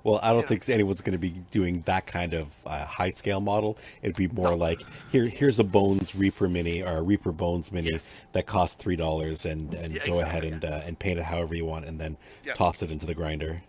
[0.04, 0.48] Well, I don't Yeah.
[0.48, 3.78] think anyone's going to be doing that kind of uh, high scale model.
[4.02, 7.90] It'd be more like here, here's a Bones Reaper mini or a Reaper Bones mini
[7.90, 8.10] Yes.
[8.32, 11.24] that costs three dollars, and and Yeah, go ahead exactly, and uh, and paint it
[11.24, 12.52] however you want, and then Yeah.
[12.52, 13.62] toss it into the grinder.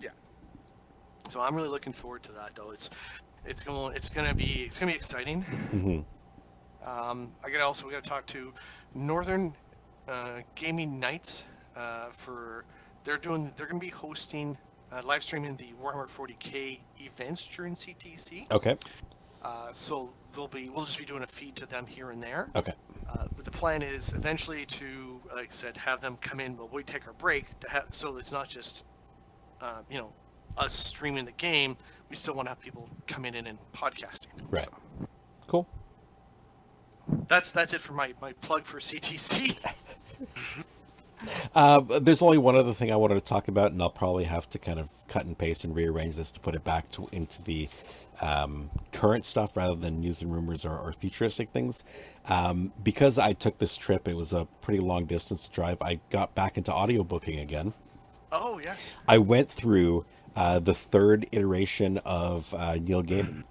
[0.00, 0.10] Yeah.
[1.28, 2.70] So I'm really looking forward to that, though.
[2.70, 2.88] It's
[3.44, 5.42] it's going it's gonna be it's gonna be exciting.
[5.42, 6.00] hmm
[6.88, 8.54] Um, I got also we got to talk to
[8.94, 9.54] Northern
[10.06, 11.44] uh, Gaming Nights
[11.78, 12.64] uh, for
[13.04, 14.58] they're doing they're going to be hosting
[14.92, 18.50] uh, live streaming the Warhammer 40k events during CTC.
[18.50, 18.76] Okay.
[19.42, 22.48] Uh, so they'll be we'll just be doing a feed to them here and there.
[22.56, 22.72] Okay.
[23.08, 26.68] Uh, but the plan is eventually to, like I said, have them come in while
[26.68, 28.84] we take our break to have so it's not just
[29.60, 30.12] uh, you know
[30.56, 31.76] us streaming the game.
[32.10, 34.26] We still want to have people coming in and podcasting.
[34.50, 34.64] Right.
[34.64, 35.06] So
[35.46, 35.66] Cool.
[37.28, 39.56] that's that's it for my, my plug for CTC.
[41.54, 44.48] Uh, there's only one other thing I wanted to talk about, and I'll probably have
[44.50, 47.42] to kind of cut and paste and rearrange this to put it back to into
[47.42, 47.68] the
[48.20, 51.84] um, current stuff rather than news and rumors or, or futuristic things.
[52.28, 55.80] Um, because I took this trip, it was a pretty long distance drive.
[55.82, 57.72] I got back into audiobooking again.
[58.32, 58.94] oh yes.
[59.06, 60.04] I went through
[60.36, 63.44] uh, the third iteration of uh, Neil Gaiman.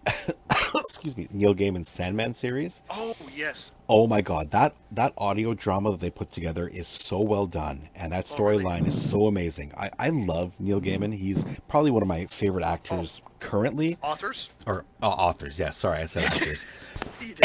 [0.75, 2.83] excuse me, Neil Gaiman's Sandman series.
[2.89, 3.71] Oh yes.
[3.89, 7.89] Oh my god, that that audio drama that they put together is so well done,
[7.95, 8.63] and that Oh, really?
[8.63, 9.71] storyline is so amazing.
[9.77, 11.13] I, I love Neil Gaiman.
[11.15, 14.49] He's probably one of my favorite actors currently, Authors.
[14.65, 15.57] or uh, authors.
[15.59, 16.65] Yes, sorry, I said actors.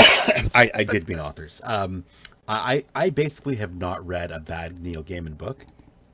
[0.55, 1.61] I, I did mean authors.
[1.65, 2.05] Um,
[2.49, 5.65] I I basically have not read a bad Neil Gaiman book,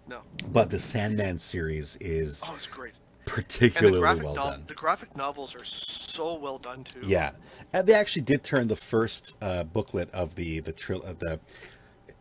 [0.06, 0.20] no.
[0.46, 2.92] but the Sandman series is Oh, it's great.
[3.28, 4.64] Particularly the graphic well nov- done.
[4.66, 7.00] the graphic novels are so well done too.
[7.04, 7.32] Yeah,
[7.72, 11.40] and they actually did turn the first uh, booklet of the the trill of the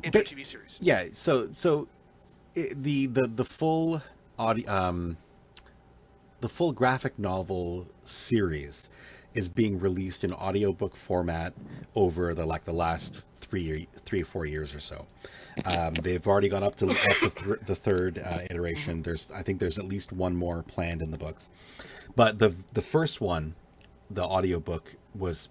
[0.04, 0.78] Into TV series.
[0.82, 1.88] Yeah, so so
[2.56, 4.02] i the the the full
[4.40, 5.18] audio um
[6.42, 8.90] the full graphic novel series
[9.34, 11.54] is being released in audiobook format
[11.96, 15.06] over the like the last three three or four years or so.
[15.66, 19.02] Um, they've already gone up to up to th- the third uh, iteration.
[19.02, 21.50] There's I think there's at least one more planned in the books,
[22.16, 23.56] but the the first one,
[24.10, 25.50] the audiobook was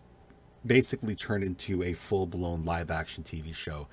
[0.65, 3.89] basically turned into a full blown live action TV show,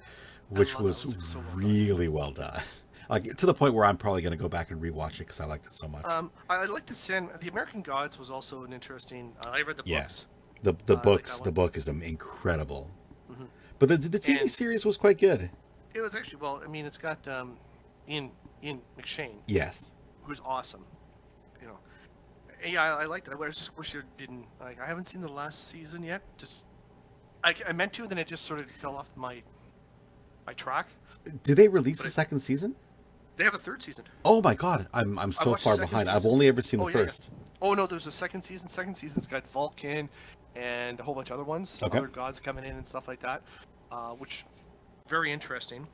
[0.50, 1.14] which was those.
[1.16, 2.62] It's so well really well done.
[3.10, 5.42] Like to the point where I'm probably going to go back and rewatch it because
[5.42, 6.06] I liked it so much.
[6.06, 7.30] Um, I, I like the Sand.
[7.42, 9.34] The American Gods was also an interesting.
[9.46, 10.04] Uh, I read the Yeah.
[10.04, 10.28] books.
[10.64, 12.90] the the like books the book is um, incredible,
[13.88, 15.50] but the the TV And- series was quite good.
[15.94, 16.62] It was actually well.
[16.64, 17.58] I mean, it's got um,
[18.10, 18.32] Ian
[18.64, 19.92] Ian McShane, Yes.
[20.24, 20.86] who's awesome.
[21.62, 21.78] You know,
[22.66, 23.34] yeah, I, I liked it.
[23.40, 24.46] I just wish it didn't.
[24.60, 26.22] Like, I haven't seen the last season yet.
[26.38, 26.66] Just,
[27.44, 29.44] I, I meant to, and then it just sort of fell off my
[30.48, 30.88] my track.
[31.44, 32.76] Did they release But the it- second season?
[33.36, 34.06] They have a third season.
[34.24, 36.08] Oh my god, I'm I'm so far behind.
[36.10, 37.04] I've only ever seen the Oh, yeah, yeah.
[37.04, 37.30] first.
[37.62, 38.68] Oh no, there's a second season.
[38.68, 40.10] Second season's got Vulcan
[40.56, 41.98] and a whole bunch of other ones, Okay.
[41.98, 43.42] other gods coming in and stuff like that,
[43.94, 44.46] uh, which
[45.08, 45.88] very interesting.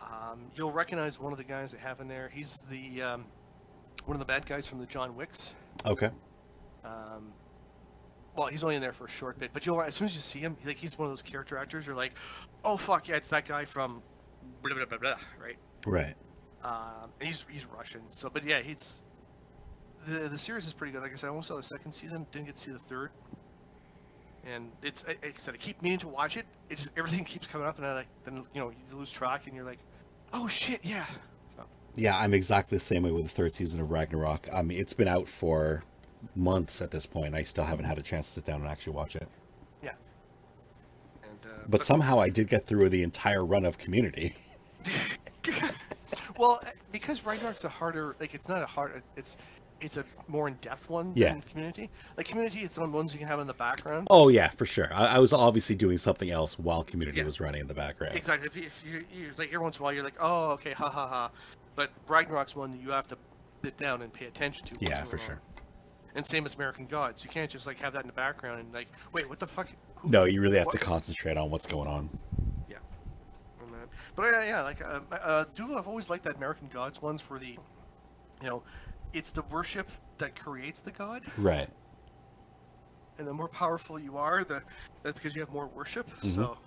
[0.00, 2.30] Um, you'll recognize one of the guys they have in there.
[2.32, 3.24] He's the um,
[4.06, 5.54] one of the bad guys from the John Wicks.
[5.84, 6.10] Okay.
[6.84, 7.32] Um,
[8.36, 10.20] well, he's only in there for a short bit, but you'll as soon as you
[10.20, 11.86] see him, like he's one of those character actors.
[11.86, 12.16] You're like,
[12.64, 14.02] oh fuck yeah, it's that guy from
[14.62, 15.56] blah blah blah blah, right?
[15.86, 16.14] Right.
[16.62, 18.02] Um, and he's he's Russian.
[18.10, 19.02] So, but yeah, he's
[20.06, 21.02] the the series is pretty good.
[21.02, 23.10] Like I said, I almost saw the second season, didn't get to see the third.
[24.52, 26.46] And it's like I said, I keep meaning to watch it.
[26.68, 29.46] It just everything keeps coming up, and I like then you know you lose track,
[29.46, 29.78] and you're like,
[30.32, 31.06] oh shit, yeah.
[31.56, 31.64] So,
[31.94, 34.48] Yeah, I'm exactly the same way with the third season of Ragnarok.
[34.52, 35.84] I mean, it's been out for
[36.36, 37.34] months at this point.
[37.34, 39.28] I still haven't had a chance to sit down and actually watch it.
[39.82, 39.90] yeah.
[41.22, 44.34] And, uh, But somehow I did get through the entire run of Community.
[46.38, 46.60] well,
[46.92, 49.36] because Ragnarok's a harder, like it's not a hard, it's
[49.84, 51.32] it's a more in depth one Yeah.
[51.32, 51.90] than Community.
[52.16, 54.08] Like Community, it's one ones you can have in the background.
[54.10, 54.92] Oh yeah, for sure.
[54.92, 57.24] I, I was obviously doing something else while Community Yeah.
[57.24, 58.16] was running in the background.
[58.16, 58.46] Exactly.
[58.46, 60.88] If if you, you like every once in a while, you're like, oh, okay, ha
[60.90, 61.30] ha ha.
[61.76, 63.18] But Ragnarok's one you have to
[63.62, 64.74] sit down and pay attention to.
[64.80, 65.26] Yeah, for while.
[65.26, 65.40] sure.
[66.16, 68.72] And same as American Gods, you can't just like have that in the background and
[68.72, 69.68] like, wait, what the fuck?
[69.96, 72.08] Who- No, you really have what- to concentrate on what's going on.
[72.70, 72.76] Yeah.
[73.60, 73.66] Oh.
[74.14, 77.38] But yeah, yeah, like, uh, uh, do I've always liked that American Gods ones for
[77.40, 77.58] the, you
[78.48, 78.62] know,
[79.14, 79.88] it's the worship
[80.18, 81.68] that creates the god, Right.
[83.18, 84.62] and the more powerful you are, the
[85.02, 86.08] that's because you have more worship.
[86.18, 86.28] Mm-hmm.
[86.28, 86.58] So,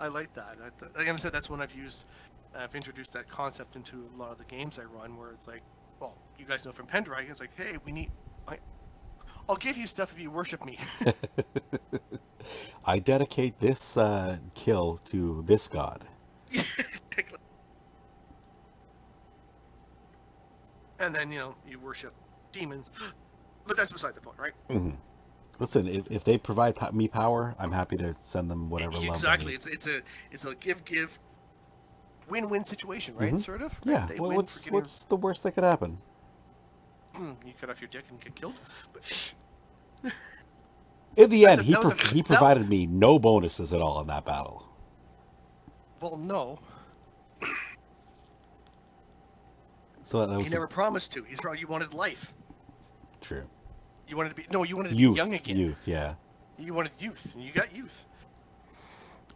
[0.00, 0.56] I like that.
[0.60, 2.06] I, like I said, that's when I've used,
[2.56, 5.62] I've introduced that concept into a lot of the games I run, where it's like,
[6.00, 8.10] well, you guys know from Pendragon, it's like, hey, we need,
[8.48, 8.58] I,
[9.48, 10.78] I'll give you stuff if you worship me.
[12.84, 16.04] I dedicate this uh, kill to this god.
[20.98, 22.14] and then you know you worship
[22.52, 22.90] demons,
[23.66, 24.52] but that's beside the point, right?
[25.60, 29.06] Listen, if, if they provide po- me power, I'm happy to send them whatever they
[29.06, 29.54] exactly.
[29.54, 30.00] It's it's a
[30.32, 31.18] it's a give give
[32.28, 33.32] win win situation, right?
[33.34, 33.44] Mhm.
[33.44, 33.72] Sort of.
[33.84, 33.92] right?
[33.92, 34.06] Yeah.
[34.06, 35.98] They Well, what's getting- what's the worst that could happen?
[37.14, 38.54] Hmm, you cut off your dick and get killed.
[38.92, 39.34] But
[41.16, 44.00] In the end, a- he pro- a- he that- provided me no bonuses at all
[44.00, 44.66] in that battle.
[46.00, 46.58] well, no,
[50.04, 51.24] So that, that he was never promised to.
[51.24, 51.56] He's wrong.
[51.56, 52.34] Oh, you wanted life.
[53.20, 53.44] true.
[54.06, 54.62] You wanted to be no.
[54.62, 55.56] You wanted to Youth, be young again.
[55.56, 56.14] youth, yeah.
[56.58, 58.06] You wanted youth, and you got youth.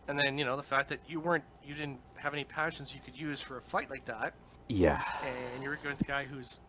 [0.09, 3.01] And then you know the fact that you weren't, you didn't have any passions you
[3.05, 4.35] could use for a fight like that,
[4.69, 5.03] Yeah.
[5.55, 6.61] and you're going with the guy who's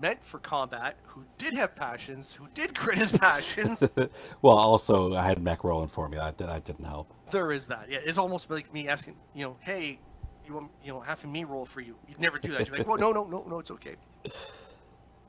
[0.00, 3.82] meant for combat, who did have passions, who did crit his passions.
[4.42, 6.16] well, also I had mech rolling for me.
[6.16, 7.12] That that didn't help.
[7.30, 7.90] there is that.
[7.90, 9.98] Yeah, it's almost like me asking, you know, hey,
[10.46, 11.96] you want, you know, half having me roll for you.
[12.08, 12.66] You'd never do that.
[12.68, 13.96] You're like, well, no, no, no, no, it's okay.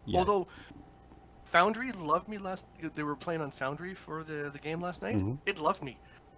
[0.05, 0.19] Yeah.
[0.19, 0.47] Although
[1.45, 2.65] Foundry loved me last.
[2.95, 5.15] They were playing on Foundry for the the game last night.
[5.17, 5.37] Mhm.
[5.45, 5.97] It loved me.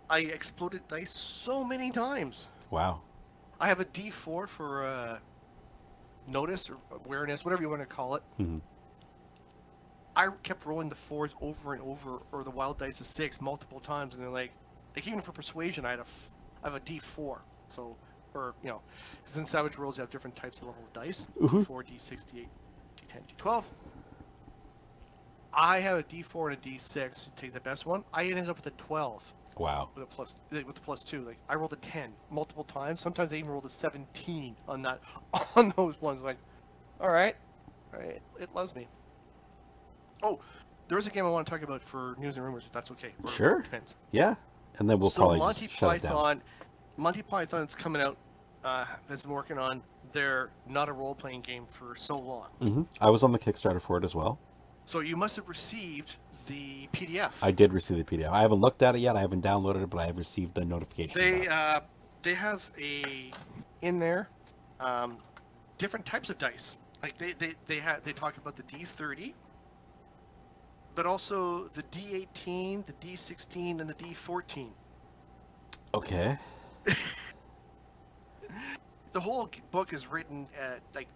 [0.09, 2.47] I exploded dice so many times.
[2.69, 3.01] wow.
[3.59, 5.17] I have a D4 for uh,
[6.27, 8.23] notice or awareness, whatever you want to call it.
[8.37, 8.61] Mhm.
[10.15, 13.79] I kept rolling the fours over and over, or the wild dice a six multiple
[13.79, 14.51] times, and then like,
[14.95, 16.31] like even for persuasion, I had a, f-
[16.63, 17.39] I have a D4.
[17.67, 17.95] So,
[18.37, 18.81] or you know,
[19.17, 21.65] because in Savage Worlds you have different types of level of dice: Mhm.
[21.65, 22.47] D4, D6, D8,
[22.97, 23.63] D10, D12.
[25.53, 27.23] I have a D4 and a D6.
[27.25, 28.03] to Take the best one.
[28.13, 29.89] I ended up with a 12 Wow.
[29.95, 31.23] with a plus with the plus two.
[31.25, 32.99] Like I rolled a ten multiple times.
[32.99, 35.01] Sometimes I even rolled a seventeen on that
[35.55, 36.21] on those ones.
[36.21, 36.37] Like,
[37.01, 37.35] all right,
[37.91, 38.87] all right, it loves me.
[40.21, 40.39] Oh,
[40.89, 42.91] there is a game I want to talk about for news and rumors, if that's
[42.91, 43.13] okay.
[43.31, 43.61] Sure.
[43.63, 43.95] Depends.
[44.11, 44.35] Yeah.
[44.77, 46.11] And then we'll so probably Monty just shut it down.
[46.11, 46.41] Python,
[46.97, 48.15] Monty Python's coming out.
[48.63, 49.81] Uh, has been working on
[50.11, 52.47] their not a role playing game for so long.
[52.59, 54.39] hmm I was on the Kickstarter for it as well.
[54.85, 56.15] So you must have received
[56.47, 57.31] the PDF.
[57.41, 58.29] I did receive the PDF.
[58.29, 59.15] I haven't looked at it yet.
[59.15, 61.19] I haven't downloaded it, but I have received the notification.
[61.19, 61.81] They uh,
[62.23, 63.31] they have a
[63.81, 64.29] in there
[64.79, 65.17] um,
[65.77, 66.77] different types of dice.
[67.01, 69.33] Like they they they have they talk about the D30,
[70.95, 74.69] but also the D18, the D16, and the D14.
[75.93, 76.37] Okay.
[79.13, 81.07] The whole book is written at like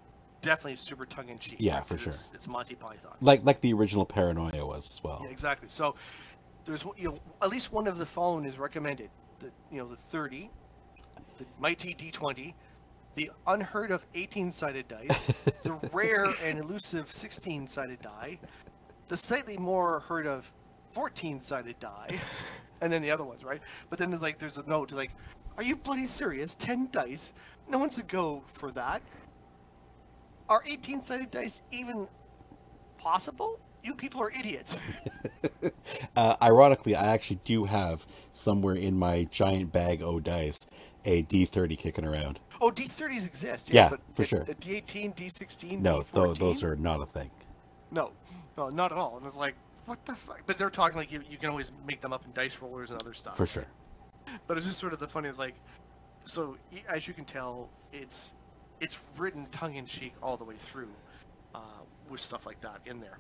[0.42, 1.58] definitely super tongue in cheek.
[1.60, 3.16] Yeah, for It's, it's Monty Python.
[3.22, 5.22] Like like the original Paranoia was as well.
[5.24, 5.70] Yeah, exactly.
[5.70, 5.96] So
[6.66, 9.10] there's you know at least one of the following is recommended.
[9.40, 10.50] The you know the 30,
[11.38, 12.54] the mighty D20,
[13.16, 15.28] the unheard of 18-sided dice,
[15.64, 18.40] the rare and elusive 16-sided die,
[19.08, 20.52] the slightly more heard of
[20.96, 22.20] 14-sided die,
[22.82, 23.62] and then the other ones, right?
[23.90, 25.12] But then there's like there's a note to like,
[25.58, 26.56] are you bloody serious?
[26.56, 27.34] 10 dice?
[27.70, 29.02] No one's to go for that.
[30.50, 32.08] Are 18-sided dice even
[32.98, 33.60] possible?
[33.84, 34.78] You people are idiots.
[36.16, 40.68] Uh, ironically, I actually do have somewhere in my giant bag o dice
[41.06, 42.40] a D30 kicking around.
[42.60, 43.70] oh, D30s exist.
[43.70, 44.44] Yes, Yeah, but for the, sure.
[44.44, 47.30] The D18, D16, No, D14, tho- those are not a thing.
[47.92, 48.12] no,
[48.58, 49.18] no, not at all.
[49.18, 50.42] And it's like, what the fuck?
[50.46, 53.02] But they're talking like you, you can always make them up in dice rollers and
[53.02, 53.38] other stuff.
[53.38, 53.66] For sure.
[54.48, 55.56] But it's just sort of the funny is like,
[56.24, 56.58] so
[56.88, 58.34] as you can tell, it's
[58.80, 60.90] it's written tongue in cheek all the way through,
[61.54, 61.60] uh,
[62.10, 63.18] with stuff like that in there.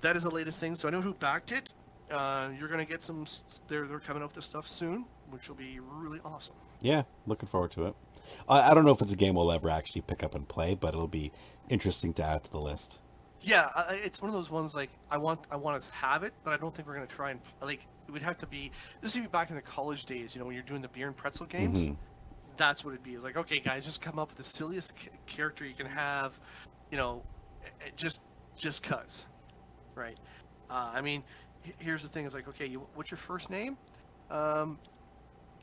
[0.00, 0.74] That is the latest thing.
[0.74, 1.72] So I know who backed it.
[2.10, 3.26] Uh, you're gonna get some.
[3.68, 6.56] They're they're coming out with this stuff soon, which will be really awesome.
[6.82, 7.94] Yeah, looking forward to it.
[8.48, 10.74] I, I don't know if it's a game we'll ever actually pick up and play,
[10.74, 11.32] but it'll be
[11.68, 12.98] interesting to add to the list.
[13.40, 16.52] Yeah, it's one of those ones like I want I want to have it, but
[16.52, 18.70] I don't think we're gonna try and like it would have to be.
[19.00, 21.06] This would be back in the college days, you know, when you're doing the beer
[21.06, 21.86] and pretzel games.
[21.86, 21.96] Mhm.
[22.56, 23.14] That's what it'd be.
[23.14, 24.94] It's like, okay, guys, just come up with the silliest
[25.26, 26.38] character you can have,
[26.90, 27.22] you know,
[27.96, 28.20] just
[28.56, 29.26] just cuz,
[29.94, 30.16] right?
[30.70, 31.22] Uh, I mean,
[31.78, 33.76] here's the thing: it's like, okay, you, what's your first name?
[34.30, 34.78] Um,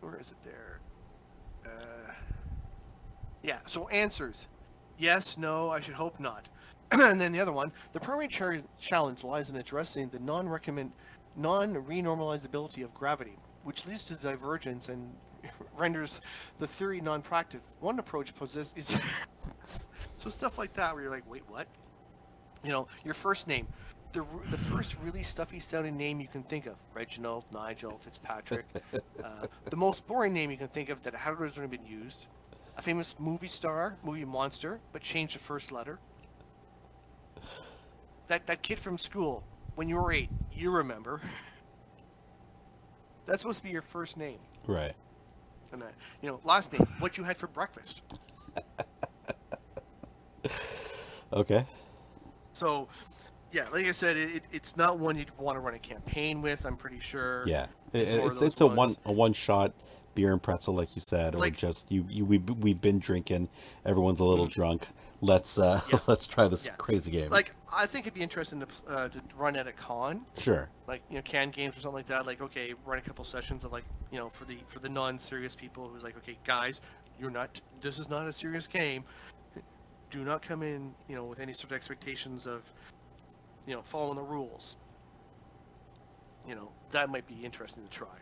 [0.01, 0.79] where is it there?
[1.65, 2.11] Uh,
[3.41, 3.59] yeah.
[3.65, 4.47] So answers:
[4.99, 5.69] yes, no.
[5.71, 6.47] I should hope not.
[7.01, 8.27] and then the other one, the primary
[8.79, 10.91] challenge lies in addressing the non-recommend,
[11.35, 15.11] non-renormalizability of gravity, which leads to divergence and
[15.77, 16.21] renders
[16.59, 17.65] the theory non-practical.
[17.79, 18.99] One approach poses is
[20.19, 21.67] so stuff like that, where you're like, wait, what?
[22.63, 23.67] You know, your first name,
[24.11, 28.67] the r- the first really stuffy sounding name you can think of, Reginald, Nigel, Fitzpatrick.
[29.23, 32.27] uh, the most boring name you can think of that has already been used.
[32.77, 35.99] A famous movie star, movie monster, but changed the first letter.
[38.27, 39.43] That that kid from school,
[39.75, 41.21] when you were eight, you remember.
[43.25, 44.93] That's supposed to be your first name, Right.
[45.71, 45.85] and uh,
[46.21, 48.01] you know, last name, what you had for breakfast.
[51.31, 51.65] Okay.
[52.51, 52.87] So,
[53.51, 56.43] yeah, like I said, it, it, it's not one you'd want to run a campaign
[56.43, 56.63] with.
[56.63, 57.43] I'm pretty sure.
[57.47, 57.65] Yeah.
[57.91, 59.73] It's It- it's it's a one a one shot
[60.13, 63.49] beer and pretzel, like you said, or Like- just you you we we've been drinking.
[63.83, 64.85] Everyone's a little drunk.
[65.23, 65.79] Let's uh.
[65.89, 65.99] Yeah.
[66.07, 66.73] let's try this Yeah.
[66.73, 67.29] crazy game.
[67.29, 70.69] Like I think it'd be interesting to uh, to run at a con, sure.
[70.85, 72.25] like you know, can games or something like that.
[72.25, 75.55] Like okay, run a couple sessions of like you know for the for the non-serious
[75.55, 76.81] people who's like okay, guys,
[77.19, 77.61] you're not.
[77.79, 79.05] This is not a serious game.
[80.11, 82.61] Do not come in, you know, with any sort of expectations of,
[83.65, 84.75] you know, following the rules.
[86.47, 88.15] You know, that might be interesting to try.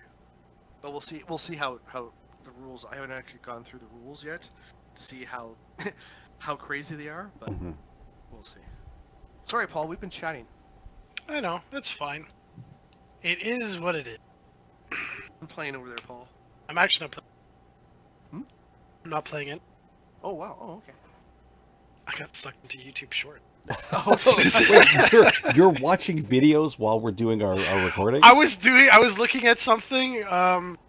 [0.82, 1.24] But we'll see.
[1.28, 2.86] We'll see how how the rules.
[2.90, 4.48] I haven't actually gone through the rules yet
[4.96, 5.56] to see how
[6.42, 7.76] how crazy they are, but Mhm.
[8.32, 8.60] we'll see.
[9.46, 9.88] Sorry, Paul.
[9.88, 10.48] We've been chatting.
[11.30, 12.26] I know that's fine.
[13.22, 14.18] It is what it is.
[15.40, 16.28] I'm playing over there, Paul.
[16.68, 17.12] I'm actually not.
[17.12, 17.28] playing.
[18.32, 18.42] Hmm?
[19.06, 19.62] I'm not playing it.
[20.24, 20.58] Oh wow.
[20.60, 20.94] Oh okay.
[22.08, 23.42] I got sucked into YouTube Short.
[24.26, 28.22] Wait, you're, you're watching videos while we're doing our, our recording?
[28.24, 28.90] I was doing.
[28.92, 30.80] I was looking at something um,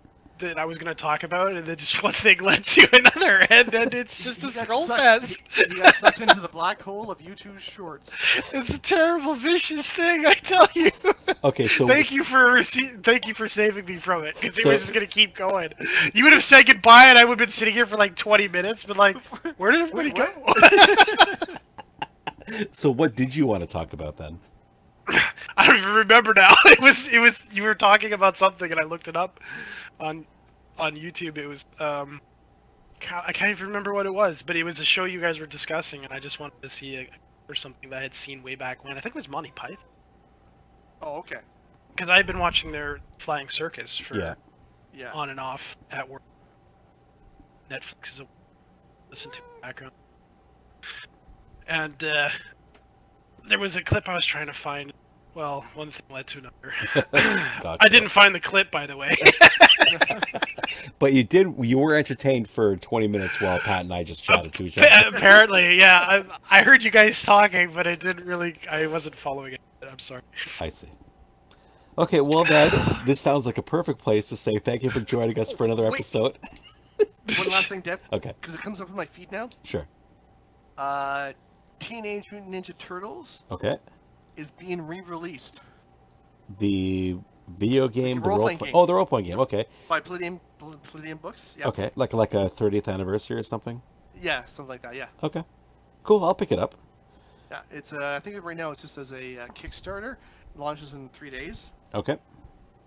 [0.43, 3.47] that I was going to talk about, and then just one thing led to another,
[3.51, 5.40] and then it's just a scroll sucked- fest.
[5.70, 8.16] You got sucked into the black hole of YouTube Shorts.
[8.53, 10.26] It's a terrible, vicious thing.
[10.26, 10.90] I tell you.
[11.43, 14.62] okay, so thank you for rece- thank you for saving me from it, because it
[14.62, 15.72] So- was just going to keep going.
[16.14, 18.49] You would have said goodbye, and I would have been sitting here for like 20
[18.49, 19.16] minutes, but like,
[19.57, 20.16] where did everybody Wait,
[21.47, 21.55] go?
[22.72, 24.38] so what did you want to talk about then?
[25.57, 26.55] I don't even remember now.
[26.66, 29.40] It was it was you were talking about something and I looked it up
[29.99, 30.24] on
[30.79, 31.39] on YouTube.
[31.39, 32.20] It was um
[33.11, 35.47] I can't even remember what it was, but it was a show you guys were
[35.47, 37.09] discussing, and I just wanted to see a,
[37.49, 38.97] or something that I had seen way back when.
[38.97, 39.77] I think it was Monty Python
[41.01, 41.40] Oh okay.
[41.89, 44.35] because I had been watching their Flying Circus for Yeah.
[44.94, 45.11] Yeah.
[45.12, 46.23] on and off at work.
[47.70, 48.27] Netflix is a
[49.11, 49.93] listen to background,
[51.66, 52.28] and uh,
[53.49, 54.93] there was a clip I was trying to find.
[55.35, 56.75] Well, one thing led to another.
[57.63, 57.79] Gotcha.
[57.81, 59.17] I didn't find the clip, by the way.
[60.99, 61.55] But you did.
[61.61, 64.89] You were entertained for 20 minutes while Pat and I just chatted to each other.
[65.17, 66.25] Apparently, yeah.
[66.51, 68.57] I, I heard you guys talking, but I didn't really.
[68.71, 69.61] I wasn't following it.
[69.89, 70.23] I'm sorry.
[70.61, 70.89] I see.
[71.99, 72.71] Okay, well then,
[73.05, 75.83] this sounds like a perfect place to say thank you for joining us for another
[75.83, 75.95] Wait.
[75.95, 76.39] episode.
[77.37, 79.51] One last thing, Dev, Okay, because it comes up in my feed now.
[79.65, 79.87] sure.
[80.79, 81.33] Uh,
[81.81, 83.77] Teenage Mutant Ninja Turtles Okay.
[84.37, 85.61] Is being re-released
[86.59, 87.19] The
[87.49, 88.69] video game, the role role-playing play.
[88.69, 88.77] game.
[88.77, 89.41] Oh, the role playing game.
[89.41, 89.67] Okay.
[89.89, 91.57] by Palladium Pall- Palladium Books.
[91.59, 91.69] Yeah.
[91.69, 93.83] Okay, like like a 30th anniversary or something.
[94.21, 94.95] Yeah, something like that.
[94.95, 95.07] Yeah.
[95.23, 95.45] Okay.
[96.05, 96.25] Cool.
[96.25, 96.75] I'll pick it up.
[97.51, 97.61] Yeah.
[97.71, 100.13] It's uh, I think right now it's just as a uh, Kickstarter.
[100.55, 101.73] It launches in three days.
[101.95, 102.17] Okay.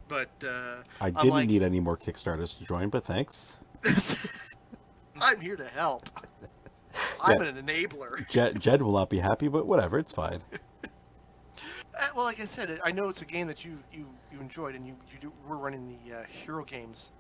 [0.08, 3.60] But uh, I didn't need any more Kickstarters to join, but thanks.
[5.20, 6.04] I'm here to help.
[7.22, 7.50] I'm Yeah.
[7.50, 8.28] an enabler.
[8.30, 10.42] Jed, Jed will not be happy, but whatever, it's fine.
[12.16, 14.86] well, like I said, I know it's a game that you you, you enjoyed, and
[14.88, 17.12] you you do, we're running the uh, Hero Games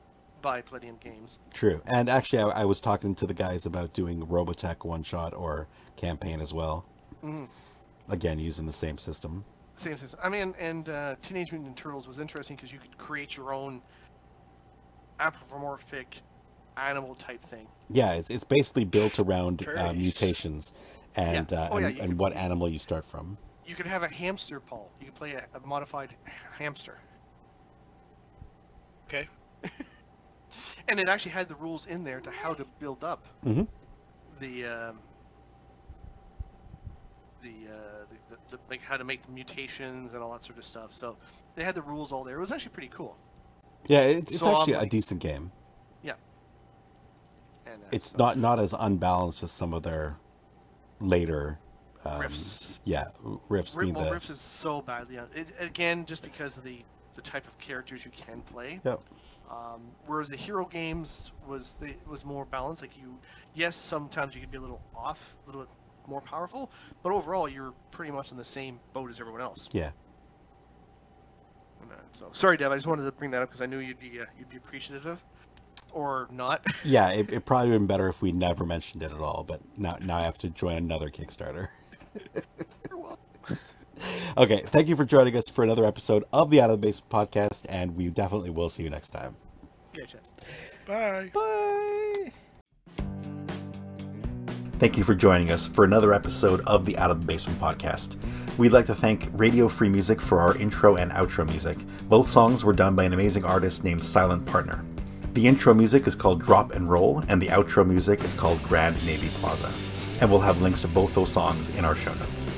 [0.41, 1.39] by Palladium Games.
[1.53, 1.81] True.
[1.87, 5.67] And actually, I, I was talking to the guys about doing Robotech one shot or
[5.95, 6.85] campaign as well.
[7.23, 7.47] Mhm.
[8.09, 9.43] Again, using the same system.
[9.75, 10.19] Same system.
[10.23, 13.53] I mean, and uh, Teenage Mutant Ninja Turtles was interesting because you could create your
[13.53, 13.81] own
[15.19, 16.21] anthropomorphic
[16.77, 17.67] animal type thing.
[17.89, 20.73] Yeah, it's, it's basically built around uh, mutations
[21.15, 21.59] and Yeah.
[21.63, 23.37] uh, Oh, yeah, and, and could- what animal you start from.
[23.65, 24.91] You could have a hamster, Paul.
[24.99, 26.15] You could play a, a modified
[26.57, 26.99] hamster,
[29.07, 29.27] Okay.
[30.87, 33.63] and it actually had the rules in there to how to build up hmm
[34.39, 34.99] the um,
[37.41, 37.75] the, uh,
[38.29, 40.93] the, the, the like how to make the mutations and all that sort of stuff.
[40.93, 41.17] So
[41.55, 42.37] they had the rules all there.
[42.37, 43.15] It was actually pretty cool.
[43.87, 45.51] Yeah, it, it's So, actually a decent game.
[46.03, 46.13] Yeah.
[47.67, 50.17] And uh, It's so- not not as unbalanced as some of their
[50.99, 51.59] later
[52.05, 52.79] um, Rifts.
[52.83, 53.05] Yeah,
[53.49, 56.79] Rifts being well, the Rifts is so badly on it, again just because of the
[57.15, 58.79] the type of characters you can play.
[58.83, 59.01] Yep.
[59.49, 62.81] Um, whereas the hero games was the was more balanced.
[62.81, 63.17] Like you,
[63.53, 65.69] yes, sometimes you could be a little off, a little bit
[66.07, 66.71] more powerful,
[67.03, 69.69] but overall you're pretty much in the same boat as everyone else.
[69.71, 69.91] yeah.
[71.81, 72.71] Uh, So sorry, Dev.
[72.71, 74.57] I just wanted to bring that up because I knew you'd be uh, you'd be
[74.57, 75.23] appreciative,
[75.91, 76.65] or not.
[76.83, 79.43] Yeah, it, it probably would have been better if we never mentioned it at all,
[79.47, 81.69] but now now I have to join another Kickstarter.
[82.89, 83.57] You're welcome.
[84.37, 87.09] Okay, thank you for joining us for another episode of the Out of the Basement
[87.09, 89.35] podcast, and we definitely will see you next time.
[89.93, 90.17] Gotcha.
[90.87, 91.31] Bye.
[91.33, 92.31] Bye.
[94.77, 98.17] Thank you for joining us for another episode of the Out of the Basement podcast.
[98.57, 101.77] We'd like to thank Radio Free Music for our intro and outro music.
[102.09, 104.83] Both songs were done by an amazing artist named Silent Partner.
[105.33, 108.95] The intro music is called Drop and Roll, and the outro music is called Grand
[109.05, 109.71] Navy Plaza.
[110.21, 112.49] And we'll have links to both those songs in our show notes.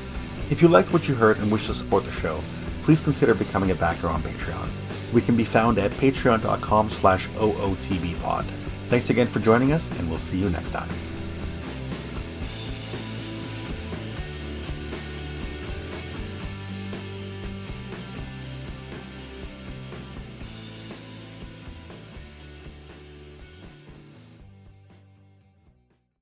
[0.50, 2.42] If you liked what you heard and wish to support the show,
[2.84, 4.70] please consider becoming a backer on Patreon.
[5.12, 8.46] We can be found at patreon.com slash ootbpod.
[8.90, 10.90] Thanks again for joining us, and we'll see you next time.